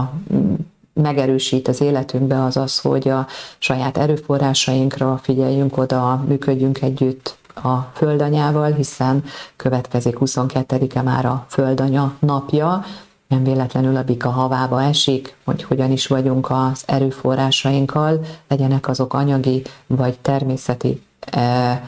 megerősít 0.94 1.68
az 1.68 1.82
életünkbe, 1.82 2.44
az 2.44 2.58
az, 2.58 2.80
hogy 2.80 3.08
a 3.10 3.28
saját 3.58 3.98
erőforrásainkra 3.98 5.20
figyeljünk 5.22 5.78
oda, 5.78 6.24
működjünk 6.28 6.82
együtt 6.82 7.37
a 7.64 7.92
földanyával, 7.94 8.72
hiszen 8.72 9.24
következik 9.56 10.18
22-e 10.20 11.02
már 11.02 11.26
a 11.26 11.46
földanya 11.50 12.14
napja, 12.20 12.84
nem 13.28 13.44
véletlenül 13.44 13.96
a 13.96 14.04
bika 14.04 14.30
havába 14.30 14.82
esik, 14.82 15.36
hogy 15.46 15.64
hogyan 15.64 15.92
is 15.92 16.08
vagyunk 16.08 16.50
az 16.50 16.84
erőforrásainkkal, 16.86 18.26
legyenek 18.48 18.88
azok 18.88 19.14
anyagi 19.14 19.62
vagy 19.88 20.20
természeti 20.20 21.02
e, 21.20 21.82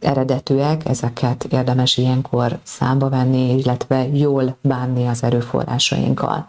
eredetűek, 0.00 0.88
ezeket 0.88 1.44
érdemes 1.44 1.96
ilyenkor 1.96 2.58
számba 2.62 3.08
venni, 3.08 3.58
illetve 3.58 4.08
jól 4.08 4.56
bánni 4.60 5.06
az 5.06 5.22
erőforrásainkkal 5.22 6.46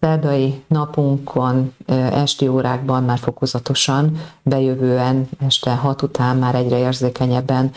szerdai 0.00 0.62
napunkon, 0.66 1.74
esti 2.12 2.48
órákban 2.48 3.04
már 3.04 3.18
fokozatosan, 3.18 4.20
bejövően 4.42 5.28
este 5.46 5.70
hat 5.74 6.02
után 6.02 6.36
már 6.36 6.54
egyre 6.54 6.78
érzékenyebben 6.78 7.72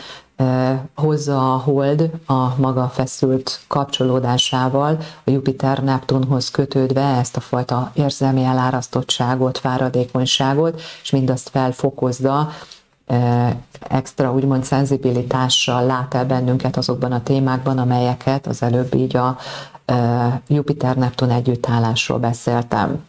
hozza 0.94 1.54
a 1.54 1.56
hold 1.56 2.10
a 2.26 2.56
maga 2.56 2.88
feszült 2.88 3.60
kapcsolódásával 3.66 4.98
a 5.24 5.30
Jupiter-Neptunhoz 5.30 6.50
kötődve 6.50 7.02
ezt 7.02 7.36
a 7.36 7.40
fajta 7.40 7.90
érzelmi 7.94 8.44
elárasztottságot, 8.44 9.58
fáradékonyságot, 9.58 10.80
és 11.02 11.10
mindazt 11.10 11.48
felfokozza, 11.48 12.50
extra 13.80 14.32
úgymond 14.32 14.64
szenzibilitással 14.64 15.86
lát 15.86 16.14
el 16.14 16.26
bennünket 16.26 16.76
azokban 16.76 17.12
a 17.12 17.22
témákban, 17.22 17.78
amelyeket 17.78 18.46
az 18.46 18.62
előbb 18.62 18.94
így 18.94 19.16
a 19.16 19.36
Jupiter-Neptun 20.48 21.30
együttállásról 21.30 22.18
beszéltem. 22.18 23.04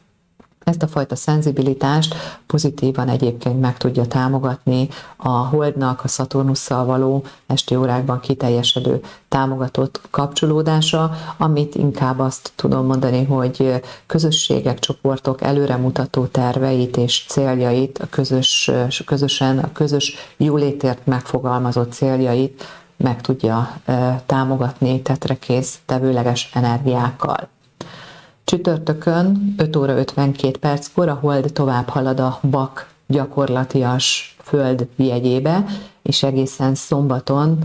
Ezt 0.63 0.84
a 0.84 0.88
fajta 0.88 1.15
szenzibilitást 1.15 2.15
pozitívan 2.46 3.10
egyébként 3.10 3.60
meg 3.60 3.78
tudja 3.78 4.06
támogatni 4.06 4.88
a 5.17 5.30
Holdnak 5.30 6.04
a 6.04 6.08
Szaturnusszal 6.08 6.86
való 6.86 7.24
esti 7.48 7.76
órákban 7.76 8.19
kiteljesedő 8.19 9.02
támogatott 9.28 10.02
kapcsolódása, 10.10 11.12
amit 11.38 11.76
inkább 11.76 12.19
azt 12.19 12.52
tudom 12.56 12.86
mondani, 12.86 13.24
hogy 13.24 13.82
közösségek, 14.06 14.80
csoportok 14.80 15.41
előremutató 15.41 16.26
terveit 16.26 16.98
és 16.98 17.26
céljait, 17.28 17.98
a 17.98 18.08
közös, 18.10 18.72
közösen, 19.06 19.60
a 19.60 19.72
közös 19.72 20.15
jólétért 20.38 21.06
megfogalmazott 21.06 21.93
céljait 21.93 22.63
meg 22.97 23.21
tudja 23.21 23.77
támogatni 24.25 25.01
tetrekész 25.01 25.79
tevőleges 25.86 26.49
energiákkal. 26.53 27.47
Csütörtökön 28.43 29.53
5 29.58 29.75
óra 29.75 29.97
52 29.97 30.58
perckor 30.58 31.08
a 31.10 31.13
hold 31.21 31.53
tovább 31.53 31.89
halad 31.89 32.19
a 32.19 32.39
bak 32.49 32.91
gyakorlatias 33.08 34.36
föld 34.43 34.88
jegyébe, 34.95 35.65
és 36.01 36.23
egészen 36.23 36.75
szombaton 36.75 37.60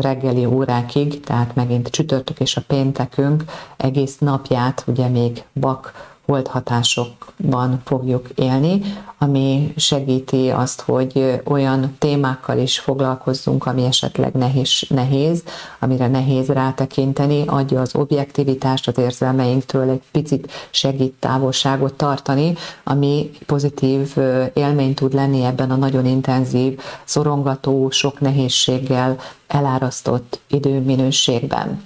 reggeli 0.00 0.44
órákig, 0.44 1.20
tehát 1.20 1.54
megint 1.54 1.88
csütörtök 1.88 2.40
és 2.40 2.56
a 2.56 2.62
péntekünk 2.66 3.44
egész 3.76 4.18
napját 4.18 4.84
ugye 4.86 5.08
még 5.08 5.44
bak 5.54 6.14
holdhatásokban 6.28 7.80
fogjuk 7.84 8.28
élni, 8.34 8.80
ami 9.18 9.72
segíti 9.76 10.50
azt, 10.50 10.80
hogy 10.80 11.40
olyan 11.44 11.96
témákkal 11.98 12.58
is 12.58 12.78
foglalkozzunk, 12.78 13.66
ami 13.66 13.84
esetleg 13.84 14.32
nehéz, 14.32 14.84
nehéz 14.88 15.42
amire 15.78 16.08
nehéz 16.08 16.46
rátekinteni, 16.48 17.44
adja 17.46 17.80
az 17.80 17.94
objektivitást 17.94 18.88
az 18.88 18.98
érzelmeinktől, 18.98 19.90
egy 19.90 20.02
picit 20.10 20.50
segít 20.70 21.14
távolságot 21.18 21.94
tartani, 21.94 22.54
ami 22.84 23.30
pozitív 23.46 24.16
élmény 24.54 24.94
tud 24.94 25.14
lenni 25.14 25.44
ebben 25.44 25.70
a 25.70 25.76
nagyon 25.76 26.06
intenzív, 26.06 26.80
szorongató, 27.04 27.90
sok 27.90 28.20
nehézséggel 28.20 29.16
elárasztott 29.46 30.40
időminőségben 30.48 31.82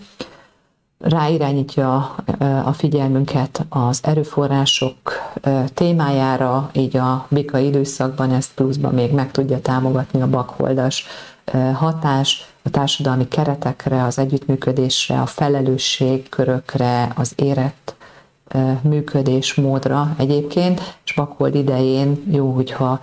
ráirányítja 1.02 2.14
a 2.64 2.72
figyelmünket 2.72 3.66
az 3.68 4.00
erőforrások 4.02 4.96
témájára, 5.74 6.70
így 6.72 6.96
a 6.96 7.26
bika 7.28 7.58
időszakban 7.58 8.30
ezt 8.30 8.54
pluszban 8.54 8.94
még 8.94 9.12
meg 9.12 9.30
tudja 9.30 9.60
támogatni 9.60 10.22
a 10.22 10.28
bakholdas 10.28 11.06
hatás, 11.74 12.46
a 12.62 12.70
társadalmi 12.70 13.28
keretekre, 13.28 14.04
az 14.04 14.18
együttműködésre, 14.18 15.20
a 15.20 15.26
felelősségkörökre, 15.26 17.12
az 17.16 17.32
érett 17.36 17.94
működésmódra 18.82 20.14
egyébként, 20.18 20.96
és 21.04 21.14
bakhold 21.14 21.54
idején 21.54 22.24
jó, 22.30 22.50
hogyha 22.50 23.00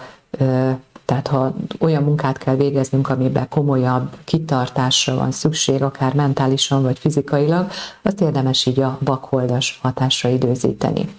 tehát 1.09 1.27
ha 1.27 1.53
olyan 1.79 2.03
munkát 2.03 2.37
kell 2.37 2.55
végeznünk, 2.55 3.09
amiben 3.09 3.49
komolyabb 3.49 4.09
kitartásra 4.23 5.15
van 5.15 5.31
szükség, 5.31 5.83
akár 5.83 6.13
mentálisan 6.13 6.81
vagy 6.81 6.99
fizikailag, 6.99 7.67
azt 8.01 8.21
érdemes 8.21 8.65
így 8.65 8.79
a 8.79 8.97
bakholdas 9.01 9.79
hatásra 9.81 10.29
időzíteni. 10.29 11.09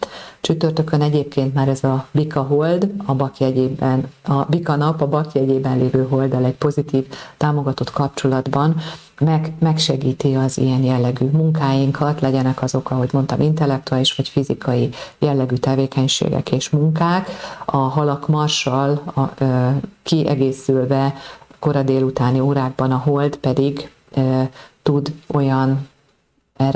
Csütörtökön 0.40 1.02
egyébként 1.02 1.54
már 1.54 1.68
ez 1.68 1.84
a 1.84 2.06
bika 2.10 2.42
hold, 2.42 2.90
a 3.06 3.14
bakjegyében, 3.14 4.08
a 4.22 4.44
bika 4.44 4.76
nap 4.76 5.00
a 5.00 5.08
bakjegyében 5.08 5.78
lévő 5.78 6.06
holdal 6.08 6.44
egy 6.44 6.56
pozitív 6.56 7.06
támogatott 7.36 7.90
kapcsolatban 7.90 8.76
meg, 9.20 9.52
megsegíti 9.58 10.34
az 10.34 10.58
ilyen 10.58 10.82
jellegű 10.82 11.26
munkáinkat, 11.26 12.20
legyenek 12.20 12.62
azok, 12.62 12.90
ahogy 12.90 13.08
mondtam, 13.12 13.40
intellektuális 13.40 14.14
vagy 14.14 14.28
fizikai 14.28 14.88
jellegű 15.18 15.54
tevékenységek 15.54 16.52
és 16.52 16.70
munkák. 16.70 17.28
A 17.64 17.76
halak 17.76 18.28
marsal 18.28 19.02
a, 19.14 19.44
ö, 19.44 19.68
kiegészülve 20.02 21.14
kora 21.58 21.82
délutáni 21.82 22.40
órákban 22.40 22.90
a 22.90 22.96
hold 22.96 23.36
pedig 23.36 23.90
ö, 24.14 24.42
tud 24.82 25.12
olyan 25.32 25.88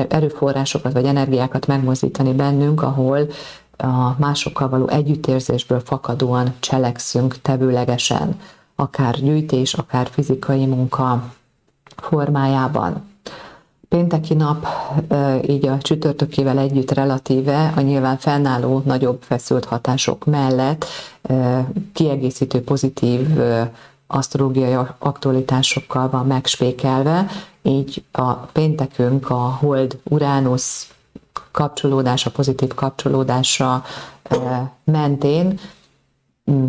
erőforrásokat 0.08 0.92
vagy 0.92 1.04
energiákat 1.04 1.66
megmozdítani 1.66 2.32
bennünk, 2.32 2.82
ahol 2.82 3.26
a 3.76 4.14
másokkal 4.18 4.68
való 4.68 4.88
együttérzésből 4.88 5.80
fakadóan 5.80 6.54
cselekszünk 6.60 7.40
tevőlegesen, 7.42 8.40
akár 8.74 9.14
gyűjtés, 9.14 9.74
akár 9.74 10.08
fizikai 10.10 10.66
munka, 10.66 11.32
formájában. 11.96 13.12
Pénteki 13.88 14.34
nap 14.34 14.66
így 15.46 15.66
a 15.66 15.78
csütörtökével 15.78 16.58
együtt 16.58 16.90
relatíve 16.90 17.72
a 17.76 17.80
nyilván 17.80 18.16
fennálló 18.16 18.82
nagyobb 18.84 19.22
feszült 19.22 19.64
hatások 19.64 20.24
mellett 20.24 20.84
kiegészítő 21.92 22.62
pozitív 22.62 23.40
asztrológiai 24.06 24.76
aktualitásokkal 24.98 26.10
van 26.10 26.26
megspékelve, 26.26 27.26
így 27.62 28.04
a 28.12 28.32
péntekünk 28.32 29.30
a 29.30 29.34
hold 29.34 29.98
Uránusz 30.04 30.88
kapcsolódása, 31.50 32.30
pozitív 32.30 32.74
kapcsolódása 32.74 33.84
mentén 34.84 35.58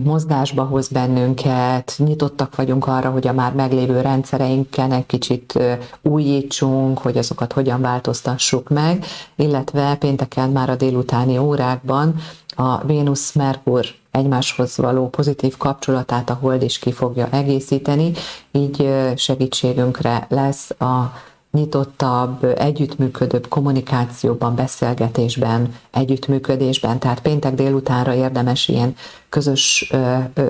mozgásba 0.04 0.64
hoz 0.64 0.88
bennünket, 0.88 1.96
nyitottak 1.98 2.56
vagyunk 2.56 2.88
arra, 2.88 3.10
hogy 3.10 3.28
a 3.28 3.34
már 3.34 3.54
meglévő 3.54 4.02
rendszereinken 4.02 4.92
egy 4.92 5.06
kicsit 5.06 5.60
újítsunk, 6.02 6.98
hogy 6.98 7.18
azokat 7.18 7.54
hogyan 7.54 7.82
változtassuk 7.82 8.70
meg, 8.70 9.06
illetve 9.36 9.96
pénteken 9.96 10.50
már 10.50 10.70
a 10.70 10.76
délutáni 10.76 11.38
órákban 11.38 12.16
a 12.56 12.86
Vénusz-Merkur 12.86 13.86
egymáshoz 14.12 14.78
való 14.78 15.10
pozitív 15.10 15.58
kapcsolatát 15.58 16.30
a 16.30 16.38
hold 16.42 16.62
is 16.62 16.80
ki 16.80 16.92
fogja 16.92 17.28
egészíteni, 17.32 18.12
így 18.52 18.90
segítségünkre 19.16 20.26
lesz 20.30 20.70
a 20.70 21.14
nyitottabb, 21.56 22.44
együttműködőbb 22.44 23.48
kommunikációban, 23.48 24.56
beszélgetésben, 24.56 25.74
együttműködésben. 25.92 27.00
Tehát 27.00 27.22
péntek 27.22 27.54
délutánra 27.54 28.14
érdemes 28.14 28.68
ilyen 28.68 28.96
közös 29.30 29.94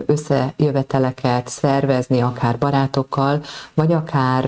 összejöveteleket 0.05 1.47
szervezni, 1.47 2.21
akár 2.21 2.57
barátokkal, 2.57 3.41
vagy 3.73 3.93
akár 3.93 4.45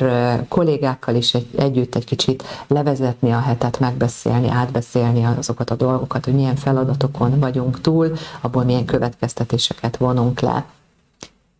kollégákkal 0.50 1.16
is 1.16 1.34
egy, 1.34 1.48
együtt 1.58 1.96
egy 1.96 2.06
kicsit 2.06 2.44
levezetni 2.68 3.32
a 3.32 3.40
hetet, 3.40 3.80
megbeszélni, 3.80 4.50
átbeszélni 4.50 5.26
azokat 5.38 5.70
a 5.70 5.76
dolgokat, 5.76 6.26
hogy 6.26 6.34
milyen 6.34 6.56
feladatokon 6.56 7.40
vagyunk 7.40 7.82
túl, 7.82 8.12
abból 8.42 8.64
milyen 8.64 8.86
következtetéseket 8.86 9.98
vonunk 9.98 10.40
le. 10.40 10.66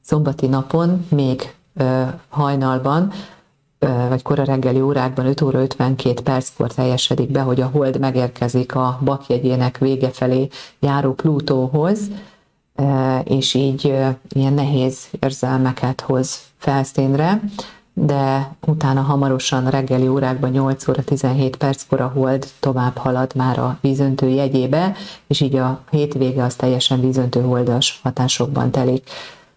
Szombati 0.02 0.48
napon 0.48 1.06
még 1.10 1.56
hajnalban 2.30 3.12
vagy 3.80 4.22
kora 4.22 4.44
reggeli 4.44 4.82
órákban 4.82 5.26
5 5.26 5.42
óra 5.42 5.60
52 5.62 6.22
perckor 6.22 6.74
teljesedik 6.74 7.32
be, 7.32 7.42
hogy 7.42 7.62
a 7.62 7.70
hold 7.74 8.00
megérkezik 8.00 8.76
a 8.76 9.00
bakjegyének 9.04 9.78
vége 9.78 10.10
felé 10.10 10.48
járó 10.80 11.14
Plutóhoz, 11.14 12.00
és 13.24 13.54
így 13.54 13.94
ilyen 14.30 14.54
nehéz 14.54 15.08
érzelmeket 15.20 16.02
hoz 16.02 16.40
felszínre, 16.58 17.42
de 17.94 18.52
utána 18.68 19.02
hamarosan 19.02 19.70
reggeli 19.70 20.08
órákban 20.08 20.50
8 20.50 20.88
óra 20.88 21.04
17 21.04 21.56
perckor 21.56 22.02
a 22.02 22.12
hold 22.16 22.48
tovább 22.60 22.98
halad 22.98 23.36
már 23.36 23.60
a 23.60 23.78
vízöntő 23.82 24.28
jegyébe, 24.28 24.96
és 25.28 25.42
így 25.42 25.56
a 25.56 25.80
hétvége 25.92 26.44
az 26.44 26.56
teljesen 26.56 27.02
vízöntő 27.02 27.42
holdas 27.42 28.00
hatásokban 28.04 28.72
telik. 28.72 29.10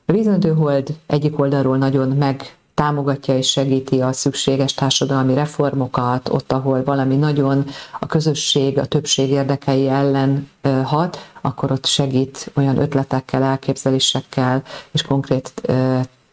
A 0.06 0.12
vízöntő 0.12 0.54
hold 0.54 0.94
egyik 1.06 1.38
oldalról 1.38 1.76
nagyon 1.76 2.08
meg 2.08 2.54
támogatja 2.80 3.36
és 3.36 3.50
segíti 3.50 4.00
a 4.00 4.12
szükséges 4.12 4.74
társadalmi 4.74 5.34
reformokat, 5.34 6.28
ott, 6.28 6.52
ahol 6.52 6.84
valami 6.84 7.16
nagyon 7.16 7.64
a 8.00 8.06
közösség, 8.06 8.78
a 8.78 8.84
többség 8.84 9.30
érdekei 9.30 9.88
ellen 9.88 10.50
hat, 10.84 11.18
akkor 11.40 11.72
ott 11.72 11.86
segít 11.86 12.50
olyan 12.54 12.78
ötletekkel, 12.78 13.42
elképzelésekkel 13.42 14.62
és 14.90 15.02
konkrét 15.02 15.52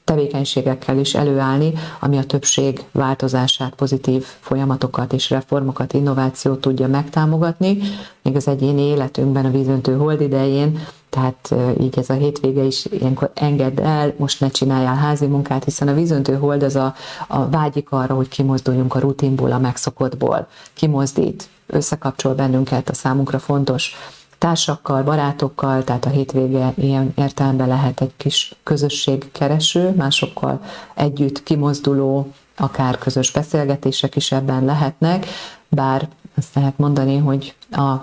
tevékenységekkel 0.03 0.97
is 0.97 1.15
előállni, 1.15 1.73
ami 1.99 2.17
a 2.17 2.23
többség 2.23 2.83
változását, 2.91 3.73
pozitív 3.75 4.25
folyamatokat 4.39 5.13
és 5.13 5.29
reformokat, 5.29 5.93
innovációt 5.93 6.61
tudja 6.61 6.87
megtámogatni, 6.87 7.77
még 8.23 8.35
az 8.35 8.47
egyéni 8.47 8.81
életünkben 8.81 9.45
a 9.45 9.51
vízöntő 9.51 9.97
hold 9.97 10.21
idején 10.21 10.79
tehát 11.09 11.55
így 11.79 11.99
ez 11.99 12.09
a 12.09 12.13
hétvége 12.13 12.63
is 12.63 12.85
ilyenkor 12.85 13.31
engedd 13.33 13.81
el, 13.81 14.13
most 14.17 14.39
ne 14.39 14.49
csináljál 14.49 14.95
házi 14.95 15.25
munkát, 15.25 15.63
hiszen 15.63 15.87
a 15.87 15.93
vízöntő 15.93 16.35
hold 16.35 16.63
az 16.63 16.75
a, 16.75 16.95
a 17.27 17.49
vágyik 17.49 17.91
arra, 17.91 18.15
hogy 18.15 18.27
kimozduljunk 18.27 18.95
a 18.95 18.99
rutinból, 18.99 19.51
a 19.51 19.57
megszokottból, 19.57 20.47
kimozdít, 20.73 21.49
összekapcsol 21.67 22.33
bennünket 22.33 22.89
a 22.89 22.93
számunkra 22.93 23.39
fontos 23.39 23.95
társakkal, 24.37 25.03
barátokkal, 25.03 25.83
tehát 25.83 26.05
a 26.05 26.09
hétvége 26.09 26.73
ilyen 26.75 27.11
értelemben 27.15 27.67
lehet 27.67 28.01
egy 28.01 28.13
kis 28.17 28.55
közösségkereső, 28.63 29.93
másokkal 29.95 30.61
együtt 30.93 31.43
kimozduló, 31.43 32.31
akár 32.57 32.97
közös 32.97 33.31
beszélgetések 33.31 34.15
is 34.15 34.31
ebben 34.31 34.65
lehetnek, 34.65 35.25
bár 35.67 36.09
azt 36.37 36.55
lehet 36.55 36.77
mondani, 36.77 37.17
hogy 37.17 37.55
a 37.71 37.95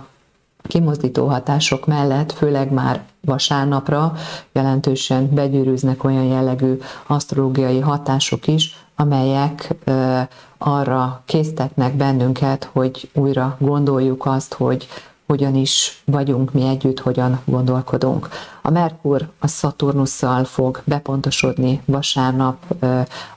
kimozdító 0.68 1.26
hatások 1.26 1.86
mellett, 1.86 2.32
főleg 2.32 2.72
már 2.72 3.02
vasárnapra 3.20 4.12
jelentősen 4.52 5.34
begyűrűznek 5.34 6.04
olyan 6.04 6.24
jellegű 6.24 6.78
asztrológiai 7.06 7.80
hatások 7.80 8.46
is, 8.46 8.86
amelyek 8.96 9.74
arra 10.58 11.22
késztetnek 11.24 11.94
bennünket, 11.94 12.70
hogy 12.72 13.10
újra 13.14 13.56
gondoljuk 13.60 14.26
azt, 14.26 14.54
hogy 14.54 14.88
hogyan 15.26 15.54
is 15.54 16.02
vagyunk 16.04 16.52
mi 16.52 16.66
együtt, 16.66 17.00
hogyan 17.00 17.40
gondolkodunk. 17.44 18.28
A 18.62 18.70
Merkur 18.70 19.28
a 19.38 19.46
Szaturnusszal 19.46 20.44
fog 20.44 20.82
bepontosodni 20.84 21.82
vasárnap 21.84 22.84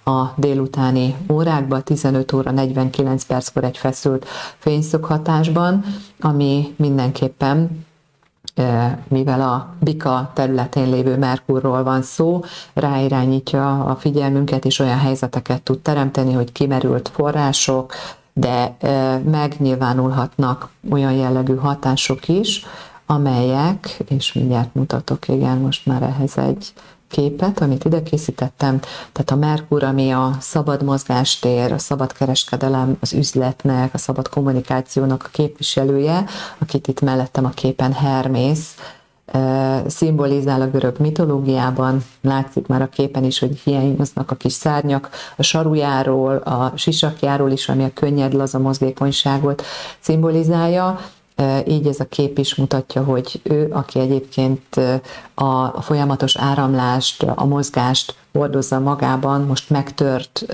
a 0.04 0.26
délutáni 0.36 1.16
órákban, 1.32 1.84
15 1.84 2.34
óra 2.34 2.52
49 2.52 3.24
perckor 3.24 3.64
egy 3.64 3.78
feszült 3.78 4.26
fényszöghatásban, 4.58 5.86
ami 6.20 6.74
mindenképpen 6.78 7.86
mivel 9.08 9.42
a 9.42 9.74
Bika 9.80 10.32
területén 10.34 10.90
lévő 10.90 11.18
Merkurról 11.18 11.84
van 11.84 12.02
szó, 12.02 12.44
ráirányítja 12.74 13.84
a 13.86 13.96
figyelmünket, 13.96 14.66
és 14.66 14.80
olyan 14.80 14.98
helyzeteket 14.98 15.62
tud 15.62 15.80
teremteni, 15.80 16.34
hogy 16.34 16.52
kimerült 16.52 17.10
források, 17.14 17.94
de 18.38 18.78
megnyilvánulhatnak 19.32 20.70
olyan 20.90 21.12
jellegű 21.12 21.56
hatások 21.56 22.28
is, 22.28 22.66
amelyek, 23.06 24.00
és 24.08 24.34
mindjárt 24.34 24.76
mutatok, 24.76 25.28
igen, 25.28 25.58
most 25.58 25.86
már 25.86 26.02
ehhez 26.02 26.38
egy 26.38 26.74
képet, 27.08 27.62
amit 27.62 27.86
ide 27.86 28.04
készítettem, 28.04 28.80
tehát 29.12 29.32
a 29.32 29.36
Merkur, 29.36 29.84
ami 29.84 30.12
a 30.12 30.36
szabad 30.40 30.84
mozgástér, 30.84 31.72
a 31.72 31.78
szabad 31.78 32.14
kereskedelem, 32.14 32.98
az 33.00 33.14
üzletnek, 33.14 33.94
a 33.94 33.98
szabad 33.98 34.30
kommunikációnak 34.30 35.24
a 35.26 35.30
képviselője, 35.32 36.26
akit 36.58 36.88
itt 36.88 37.02
mellettem 37.02 37.46
a 37.46 37.50
képen 37.50 37.94
Hermész, 37.94 38.76
szimbolizál 39.88 40.62
a 40.62 40.70
görög 40.70 40.96
mitológiában, 41.00 42.04
látszik 42.22 42.68
már 42.68 42.82
a 42.82 42.90
képen 42.90 43.24
is, 43.24 43.40
hogy 43.40 43.58
hiányoznak 43.58 44.32
a 44.32 44.36
kis 44.36 44.54
szárnyak, 44.54 45.10
a 45.38 45.44
sarujáról, 45.44 46.36
a 46.36 46.72
sisakjáról 46.76 47.52
is, 47.52 47.70
ami 47.70 47.84
a 47.84 47.94
könnyed, 47.94 48.34
laza 48.34 48.60
mozgékonyságot 48.60 49.64
szimbolizálja, 50.00 51.00
így 51.68 51.88
ez 51.88 52.00
a 52.00 52.06
kép 52.06 52.38
is 52.38 52.56
mutatja, 52.56 53.04
hogy 53.04 53.40
ő, 53.44 53.70
aki 53.72 54.00
egyébként 54.00 54.80
a 55.34 55.82
folyamatos 55.82 56.36
áramlást, 56.38 57.24
a 57.24 57.46
mozgást 57.46 58.16
hordozza 58.34 58.80
magában, 58.80 59.42
most 59.42 59.70
megtört, 59.70 60.46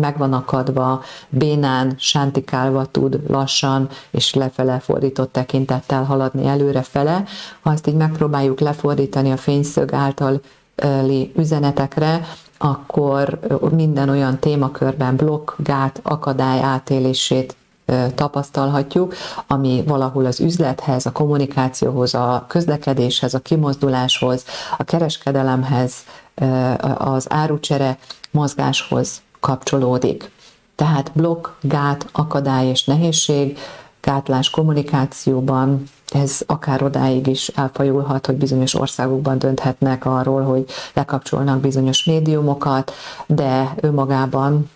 meg 0.00 0.18
van 0.18 0.32
akadva, 0.32 1.02
bénán, 1.28 1.94
sántikálva 1.98 2.84
tud 2.84 3.20
lassan 3.28 3.88
és 4.10 4.34
lefele 4.34 4.78
fordított 4.78 5.32
tekintettel 5.32 6.04
haladni 6.04 6.46
előre-fele. 6.46 7.24
Ha 7.60 7.72
ezt 7.72 7.86
így 7.86 7.94
megpróbáljuk 7.94 8.60
lefordítani 8.60 9.30
a 9.30 9.36
fényszög 9.36 9.92
által 9.92 10.40
üzenetekre, 11.36 12.26
akkor 12.58 13.38
minden 13.70 14.08
olyan 14.08 14.38
témakörben 14.38 15.16
blokk, 15.16 15.50
gát, 15.56 16.00
akadály 16.02 16.60
átélését 16.60 17.56
tapasztalhatjuk, 18.14 19.14
ami 19.46 19.82
valahol 19.86 20.24
az 20.26 20.40
üzlethez, 20.40 21.06
a 21.06 21.12
kommunikációhoz, 21.12 22.14
a 22.14 22.44
közlekedéshez, 22.48 23.34
a 23.34 23.38
kimozduláshoz, 23.38 24.44
a 24.78 24.84
kereskedelemhez, 24.84 25.94
az 26.96 27.26
árucsere 27.28 27.98
mozgáshoz 28.30 29.22
kapcsolódik. 29.40 30.30
Tehát 30.74 31.10
blokk, 31.14 31.48
gát, 31.60 32.06
akadály 32.12 32.66
és 32.66 32.84
nehézség, 32.84 33.58
gátlás 34.00 34.50
kommunikációban, 34.50 35.82
ez 36.12 36.40
akár 36.46 36.82
odáig 36.82 37.26
is 37.26 37.48
elfajulhat, 37.48 38.26
hogy 38.26 38.34
bizonyos 38.34 38.74
országokban 38.74 39.38
dönthetnek 39.38 40.04
arról, 40.04 40.42
hogy 40.42 40.64
lekapcsolnak 40.92 41.60
bizonyos 41.60 42.04
médiumokat, 42.04 42.92
de 43.26 43.74
önmagában 43.80 44.70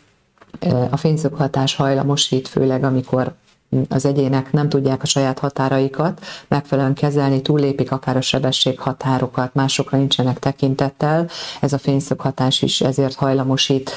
a 0.91 0.97
fényszöghatás 0.97 1.75
hajlamosít, 1.75 2.49
főleg 2.49 2.85
amikor 2.85 3.35
az 3.89 4.05
egyének 4.05 4.53
nem 4.53 4.69
tudják 4.69 5.03
a 5.03 5.07
saját 5.07 5.39
határaikat 5.39 6.21
megfelelően 6.49 6.95
kezelni, 6.95 7.43
túllépik 7.43 7.93
akár 7.93 8.17
a 8.17 8.21
sebesség 8.21 8.79
határokat, 8.79 9.55
másokra 9.55 9.99
nincsenek 9.99 10.39
tekintettel. 10.39 11.29
Ez 11.61 11.73
a 11.73 11.79
fényszöghatás 11.79 12.63
is 12.63 12.81
ezért 12.81 13.15
hajlamosít 13.15 13.91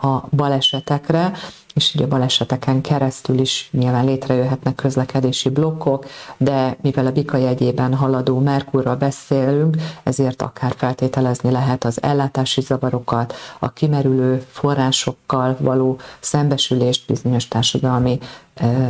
a 0.00 0.20
balesetekre, 0.30 1.32
és 1.74 1.94
ugye 1.94 2.06
baleseteken 2.06 2.80
keresztül 2.80 3.38
is 3.38 3.68
nyilván 3.72 4.04
létrejöhetnek 4.04 4.74
közlekedési 4.74 5.48
blokkok, 5.48 6.06
de 6.36 6.76
mivel 6.82 7.06
a 7.06 7.12
Bika 7.12 7.36
jegyében 7.36 7.94
haladó 7.94 8.38
Merkurral 8.38 8.96
beszélünk, 8.96 9.76
ezért 10.02 10.42
akár 10.42 10.74
feltételezni 10.76 11.50
lehet 11.50 11.84
az 11.84 12.02
ellátási 12.02 12.60
zavarokat, 12.60 13.34
a 13.58 13.72
kimerülő 13.72 14.44
forrásokkal 14.50 15.56
való 15.60 15.98
szembesülést 16.20 17.06
bizonyos 17.06 17.48
társadalmi 17.48 18.18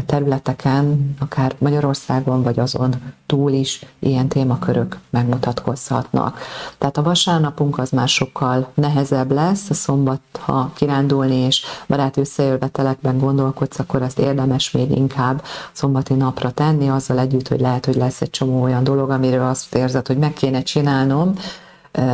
területeken, 0.07 1.15
akár 1.19 1.55
Magyarországon, 1.59 2.43
vagy 2.43 2.59
azon 2.59 2.95
túl 3.27 3.51
is 3.51 3.87
ilyen 3.99 4.29
témakörök 4.29 4.99
megmutatkozhatnak. 5.11 6.39
Tehát 6.79 6.97
a 6.97 7.03
vasárnapunk 7.03 7.79
az 7.79 7.91
már 7.91 8.09
sokkal 8.09 8.69
nehezebb 8.75 9.31
lesz, 9.31 9.71
a 9.71 9.75
szombat, 9.75 10.21
ha 10.41 10.71
kirándulni 10.75 11.35
és 11.35 11.65
barát 11.89 12.17
összejövetelekben 12.17 13.19
gondolkodsz, 13.19 13.79
akkor 13.79 14.03
azt 14.03 14.19
érdemes 14.19 14.71
még 14.71 14.91
inkább 14.91 15.45
szombati 15.73 16.15
napra 16.15 16.51
tenni, 16.51 16.89
azzal 16.89 17.19
együtt, 17.19 17.49
hogy 17.49 17.61
lehet, 17.61 17.87
hogy 17.87 17.97
lesz 17.97 18.21
egy 18.21 18.31
csomó 18.31 18.63
olyan 18.63 18.85
dolog, 18.85 19.11
amiről 19.11 19.47
azt 19.49 19.75
érzed, 19.75 20.07
hogy 20.07 20.19
meg 20.19 20.33
kéne 20.33 20.63
csinálnom, 20.63 21.35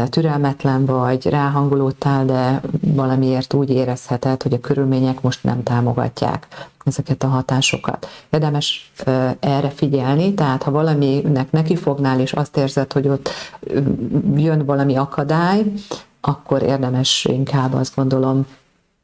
türelmetlen 0.08 0.84
vagy, 0.84 1.26
ráhangolódtál, 1.26 2.24
de 2.24 2.60
valamiért 2.80 3.54
úgy 3.54 3.70
érezheted, 3.70 4.42
hogy 4.42 4.52
a 4.52 4.60
körülmények 4.60 5.20
most 5.20 5.44
nem 5.44 5.62
támogatják 5.62 6.46
ezeket 6.84 7.22
a 7.22 7.26
hatásokat. 7.26 8.08
Érdemes 8.30 8.92
erre 9.40 9.70
figyelni, 9.70 10.34
tehát 10.34 10.62
ha 10.62 10.70
valaminek 10.70 11.50
nekifognál, 11.50 12.20
és 12.20 12.32
azt 12.32 12.56
érzed, 12.56 12.92
hogy 12.92 13.08
ott 13.08 13.30
jön 14.34 14.64
valami 14.64 14.96
akadály, 14.96 15.72
akkor 16.20 16.62
érdemes 16.62 17.24
inkább 17.24 17.74
azt 17.74 17.94
gondolom 17.94 18.46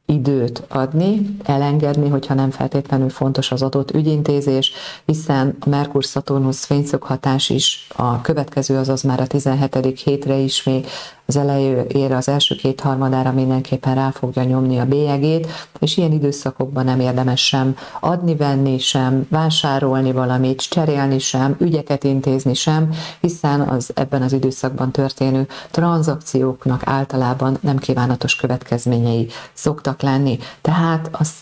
időt 0.07 0.63
adni, 0.69 1.37
elengedni, 1.43 2.09
hogyha 2.09 2.35
nem 2.35 2.51
feltétlenül 2.51 3.09
fontos 3.11 3.53
az 3.53 3.63
adott 3.63 3.91
ügyintézés, 3.91 4.73
hiszen 5.05 5.57
a 5.61 5.69
Merkur-Szaturnusz 5.69 6.65
fényszöghatás 6.65 7.51
is 7.51 7.87
a 7.97 8.21
következő, 8.21 8.77
azaz 8.77 9.03
már 9.03 9.21
a 9.21 9.27
17. 9.27 10.01
hétre 10.01 10.35
is 10.35 10.63
még 10.63 10.87
az 11.27 11.37
elejére, 11.37 12.17
az 12.17 12.29
első 12.29 12.55
két 12.55 12.81
harmadára 12.81 13.33
mindenképpen 13.33 13.95
rá 13.95 14.11
fogja 14.11 14.43
nyomni 14.43 14.79
a 14.79 14.85
bélyegét, 14.85 15.47
és 15.81 15.97
ilyen 15.97 16.13
időszakokban 16.13 16.85
nem 16.85 17.01
érdemes 17.01 17.47
sem 17.47 17.77
adni-venni, 18.01 18.79
sem 18.79 19.27
vásárolni 19.31 20.13
valamit, 20.13 20.69
cserélni 20.69 21.19
sem, 21.19 21.57
ügyeket 21.59 22.05
intézni 22.05 22.55
sem, 22.55 22.89
hiszen 23.21 23.61
az 23.61 23.91
ebben 23.95 24.23
az 24.23 24.33
időszakban 24.33 24.91
történő 24.91 25.47
tranzakcióknak 25.71 26.83
általában 26.85 27.59
nem 27.61 27.77
kívánatos 27.79 28.37
következményei 28.37 29.29
szoktak 29.53 29.94
lenni. 30.03 30.39
Tehát 30.61 31.09
azt, 31.13 31.35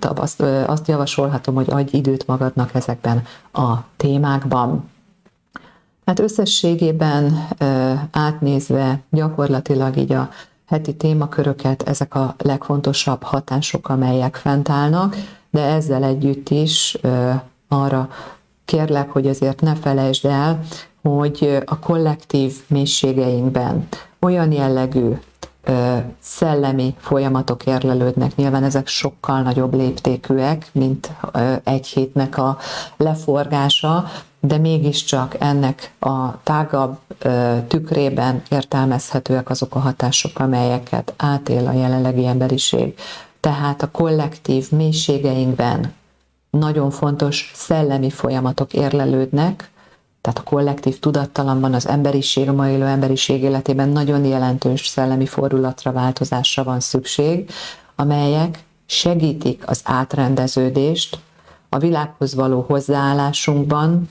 azt, 0.00 0.40
azt 0.66 0.88
javasolhatom, 0.88 1.54
hogy 1.54 1.70
adj 1.70 1.96
időt 1.96 2.26
magadnak 2.26 2.74
ezekben 2.74 3.24
a 3.52 3.74
témákban. 3.96 4.90
Hát 6.04 6.20
összességében 6.20 7.48
átnézve 8.10 9.00
gyakorlatilag 9.10 9.96
így 9.96 10.12
a 10.12 10.30
heti 10.66 10.96
témaköröket, 10.96 11.82
ezek 11.82 12.14
a 12.14 12.34
legfontosabb 12.38 13.22
hatások, 13.22 13.88
amelyek 13.88 14.36
fent 14.36 14.68
állnak, 14.68 15.16
de 15.50 15.60
ezzel 15.60 16.04
együtt 16.04 16.48
is 16.48 16.98
arra 17.68 18.08
kérlek, 18.64 19.10
hogy 19.10 19.28
azért 19.28 19.60
ne 19.60 19.74
felejtsd 19.74 20.24
el, 20.24 20.60
hogy 21.02 21.58
a 21.64 21.78
kollektív 21.78 22.54
mélységeinkben 22.66 23.88
olyan 24.20 24.52
jellegű 24.52 25.10
szellemi 26.20 26.94
folyamatok 26.98 27.66
érlelődnek. 27.66 28.36
Nyilván 28.36 28.64
ezek 28.64 28.86
sokkal 28.86 29.42
nagyobb 29.42 29.74
léptékűek, 29.74 30.68
mint 30.72 31.12
egy 31.64 31.86
hétnek 31.86 32.38
a 32.38 32.58
leforgása, 32.96 34.04
de 34.40 34.58
mégiscsak 34.58 35.36
ennek 35.38 35.92
a 35.98 36.42
tágabb 36.42 36.98
tükrében 37.68 38.42
értelmezhetőek 38.50 39.50
azok 39.50 39.74
a 39.74 39.78
hatások, 39.78 40.38
amelyeket 40.38 41.14
átél 41.16 41.66
a 41.66 41.72
jelenlegi 41.72 42.26
emberiség. 42.26 42.94
Tehát 43.40 43.82
a 43.82 43.90
kollektív 43.90 44.70
mélységeinkben 44.70 45.92
nagyon 46.50 46.90
fontos 46.90 47.52
szellemi 47.54 48.10
folyamatok 48.10 48.72
érlelődnek, 48.72 49.70
tehát 50.22 50.38
a 50.38 50.42
kollektív 50.42 50.98
tudattalamban 50.98 51.74
az 51.74 51.88
emberiség, 51.88 52.48
a 52.48 52.52
mai 52.52 52.72
élő 52.72 52.84
emberiség 52.86 53.42
életében 53.42 53.88
nagyon 53.88 54.24
jelentős 54.24 54.86
szellemi 54.86 55.26
fordulatra, 55.26 55.92
változásra 55.92 56.64
van 56.64 56.80
szükség, 56.80 57.50
amelyek 57.96 58.64
segítik 58.86 59.62
az 59.66 59.80
átrendeződést, 59.84 61.18
a 61.68 61.78
világhoz 61.78 62.34
való 62.34 62.64
hozzáállásunkban, 62.68 64.10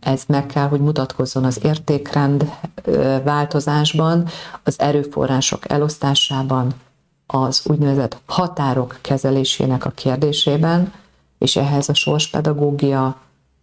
ez 0.00 0.22
meg 0.26 0.46
kell, 0.46 0.68
hogy 0.68 0.80
mutatkozzon 0.80 1.44
az 1.44 1.64
értékrend 1.64 2.52
változásban, 3.24 4.26
az 4.62 4.80
erőforrások 4.80 5.70
elosztásában, 5.70 6.74
az 7.26 7.62
úgynevezett 7.64 8.16
határok 8.26 8.98
kezelésének 9.00 9.84
a 9.84 9.90
kérdésében, 9.90 10.92
és 11.38 11.56
ehhez 11.56 11.88
a 11.88 11.94
sorspedagógia, 11.94 13.16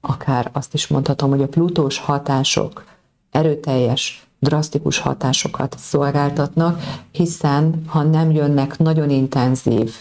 akár 0.07 0.49
azt 0.53 0.73
is 0.73 0.87
mondhatom, 0.87 1.29
hogy 1.29 1.41
a 1.41 1.47
plutós 1.47 1.99
hatások 1.99 2.85
erőteljes, 3.31 4.27
drasztikus 4.39 4.99
hatásokat 4.99 5.75
szolgáltatnak, 5.79 6.81
hiszen 7.11 7.83
ha 7.87 8.03
nem 8.03 8.31
jönnek 8.31 8.77
nagyon 8.77 9.09
intenzív 9.09 9.93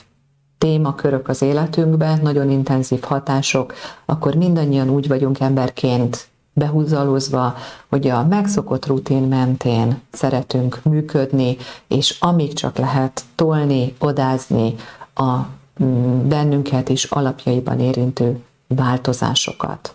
témakörök 0.58 1.28
az 1.28 1.42
életünkbe, 1.42 2.18
nagyon 2.22 2.50
intenzív 2.50 3.02
hatások, 3.02 3.74
akkor 4.04 4.34
mindannyian 4.34 4.90
úgy 4.90 5.08
vagyunk 5.08 5.40
emberként 5.40 6.28
behúzalozva, 6.52 7.54
hogy 7.88 8.08
a 8.08 8.26
megszokott 8.26 8.86
rutin 8.86 9.22
mentén 9.22 10.00
szeretünk 10.12 10.80
működni, 10.82 11.56
és 11.88 12.16
amíg 12.20 12.52
csak 12.52 12.76
lehet 12.76 13.22
tolni, 13.34 13.94
odázni 13.98 14.74
a 15.14 15.36
mm, 15.82 16.28
bennünket 16.28 16.88
is 16.88 17.04
alapjaiban 17.04 17.80
érintő 17.80 18.42
változásokat. 18.66 19.94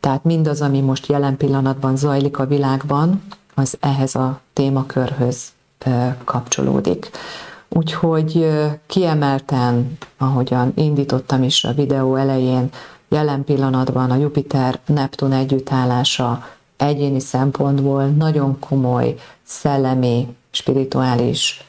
Tehát 0.00 0.24
mindaz, 0.24 0.60
ami 0.60 0.80
most 0.80 1.06
jelen 1.06 1.36
pillanatban 1.36 1.96
zajlik 1.96 2.38
a 2.38 2.46
világban, 2.46 3.22
az 3.54 3.76
ehhez 3.80 4.14
a 4.14 4.40
témakörhöz 4.52 5.52
kapcsolódik. 6.24 7.10
Úgyhogy 7.68 8.48
kiemelten, 8.86 9.98
ahogyan 10.18 10.72
indítottam 10.74 11.42
is 11.42 11.64
a 11.64 11.72
videó 11.72 12.16
elején, 12.16 12.70
jelen 13.08 13.44
pillanatban 13.44 14.10
a 14.10 14.16
Jupiter-Neptun 14.16 15.32
együttállása 15.32 16.46
egyéni 16.76 17.20
szempontból 17.20 18.04
nagyon 18.06 18.58
komoly 18.58 19.14
szellemi, 19.42 20.36
spirituális 20.50 21.64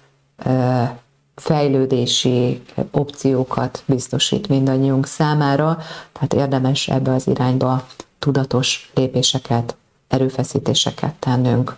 fejlődési 1.39 2.61
opciókat 2.91 3.83
biztosít 3.85 4.47
mindannyiunk 4.47 5.05
számára, 5.05 5.77
tehát 6.11 6.33
érdemes 6.33 6.87
ebbe 6.87 7.13
az 7.13 7.27
irányba 7.27 7.87
tudatos 8.19 8.91
lépéseket, 8.93 9.75
erőfeszítéseket 10.07 11.13
tennünk. 11.19 11.77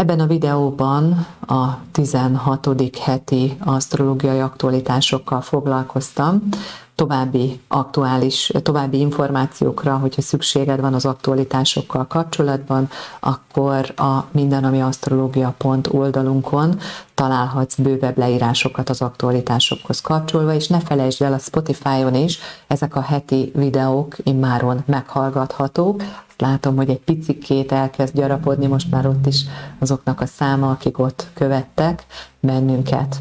Ebben 0.00 0.20
a 0.20 0.26
videóban 0.26 1.26
a 1.46 1.78
16. 1.92 2.68
heti 3.00 3.56
asztrológiai 3.64 4.38
aktualitásokkal 4.38 5.40
foglalkoztam. 5.40 6.48
További 6.94 7.60
aktuális, 7.68 8.52
további 8.62 8.98
információkra, 8.98 9.96
hogyha 9.96 10.22
szükséged 10.22 10.80
van 10.80 10.94
az 10.94 11.04
aktualitásokkal 11.04 12.06
kapcsolatban, 12.06 12.88
akkor 13.20 13.92
a 13.96 14.24
mindenami 14.30 14.82
asztrológia.pont 14.82 15.88
oldalunkon 15.92 16.78
találhatsz 17.14 17.74
bővebb 17.74 18.18
leírásokat 18.18 18.88
az 18.88 19.02
aktualitásokhoz 19.02 20.00
kapcsolva, 20.00 20.54
és 20.54 20.68
ne 20.68 20.80
felejtsd 20.80 21.22
el 21.22 21.32
a 21.32 21.38
Spotify-on 21.38 22.14
is, 22.14 22.38
ezek 22.66 22.96
a 22.96 23.00
heti 23.00 23.52
videók 23.54 24.16
immáron 24.22 24.82
meghallgathatók, 24.86 26.02
látom, 26.40 26.76
hogy 26.76 26.90
egy 26.90 27.00
picikét 27.00 27.72
elkezd 27.72 28.14
gyarapodni 28.14 28.66
most 28.66 28.90
már 28.90 29.06
ott 29.06 29.26
is 29.26 29.44
azoknak 29.78 30.20
a 30.20 30.26
száma, 30.26 30.70
akik 30.70 30.98
ott 30.98 31.26
követtek 31.34 32.06
bennünket. 32.40 33.16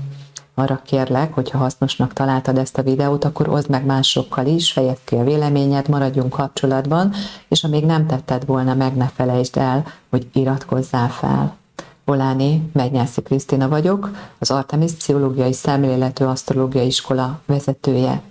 Arra 0.54 0.82
kérlek, 0.86 1.34
hogyha 1.34 1.58
hasznosnak 1.58 2.14
találtad 2.14 2.58
ezt 2.58 2.78
a 2.78 2.84
videót, 2.84 3.26
akkor 3.26 3.50
oszd 3.50 3.70
meg 3.70 3.86
másokkal 3.86 4.46
is, 4.46 4.72
fejezd 4.72 5.00
ki 5.06 5.16
a 5.16 5.24
véleményed, 5.24 5.88
maradjunk 5.88 6.30
kapcsolatban, 6.30 7.14
és 7.48 7.64
amíg 7.64 7.86
nem 7.86 8.08
tetted 8.08 8.46
volna 8.46 8.74
meg, 8.74 8.96
ne 8.96 9.08
felejtsd 9.08 9.58
el, 9.58 9.86
hogy 10.10 10.28
iratkozzál 10.34 11.10
fel. 11.10 11.58
Oláni 12.06 12.70
Megnyászi 12.74 13.22
Krisztina 13.22 13.68
vagyok, 13.68 14.10
az 14.40 14.52
Artemis 14.52 14.92
Pszichológiai 14.92 15.54
Szemléletű 15.54 16.26
Asztrológiai 16.26 16.86
Iskola 16.86 17.40
vezetője. 17.46 18.22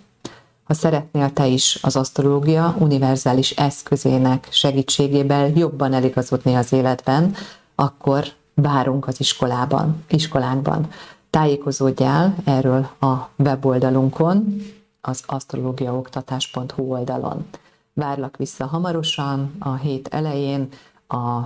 Ha 0.68 0.74
szeretnél 0.74 1.32
te 1.32 1.46
is 1.46 1.78
az 1.82 1.96
asztrológia 1.96 2.74
univerzális 2.78 3.50
eszközének 3.50 4.48
segítségével 4.50 5.48
jobban 5.48 5.92
eligazodni 5.92 6.54
az 6.54 6.72
életben, 6.72 7.34
akkor 7.74 8.24
várunk 8.54 9.06
az 9.06 9.20
iskolában, 9.20 10.04
iskolánkban. 10.08 10.90
Tájékozódjál 11.30 12.34
erről 12.44 12.88
a 13.00 13.14
weboldalunkon, 13.36 14.62
az 15.00 15.22
asztrológiaoktatás.hu 15.26 16.82
oldalon. 16.82 17.46
Várlak 17.92 18.36
vissza 18.36 18.66
hamarosan, 18.66 19.54
a 19.58 19.74
hét 19.74 20.08
elején, 20.08 20.68
a 21.08 21.40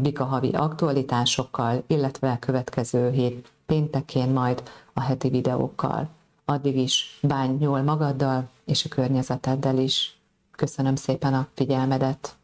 Bika 0.00 0.24
havi 0.24 0.50
aktualitásokkal, 0.50 1.82
illetve 1.86 2.36
következő 2.40 3.10
hét 3.10 3.48
péntekén 3.66 4.28
majd 4.28 4.62
a 4.92 5.00
heti 5.00 5.28
videókkal. 5.28 6.08
Addig 6.44 6.76
is 6.76 7.18
bánj 7.22 7.62
jól 7.62 7.82
magaddal 7.82 8.48
és 8.64 8.84
a 8.84 8.88
környezeteddel 8.88 9.78
is. 9.78 10.16
Köszönöm 10.50 10.96
szépen 10.96 11.34
a 11.34 11.48
figyelmedet! 11.54 12.36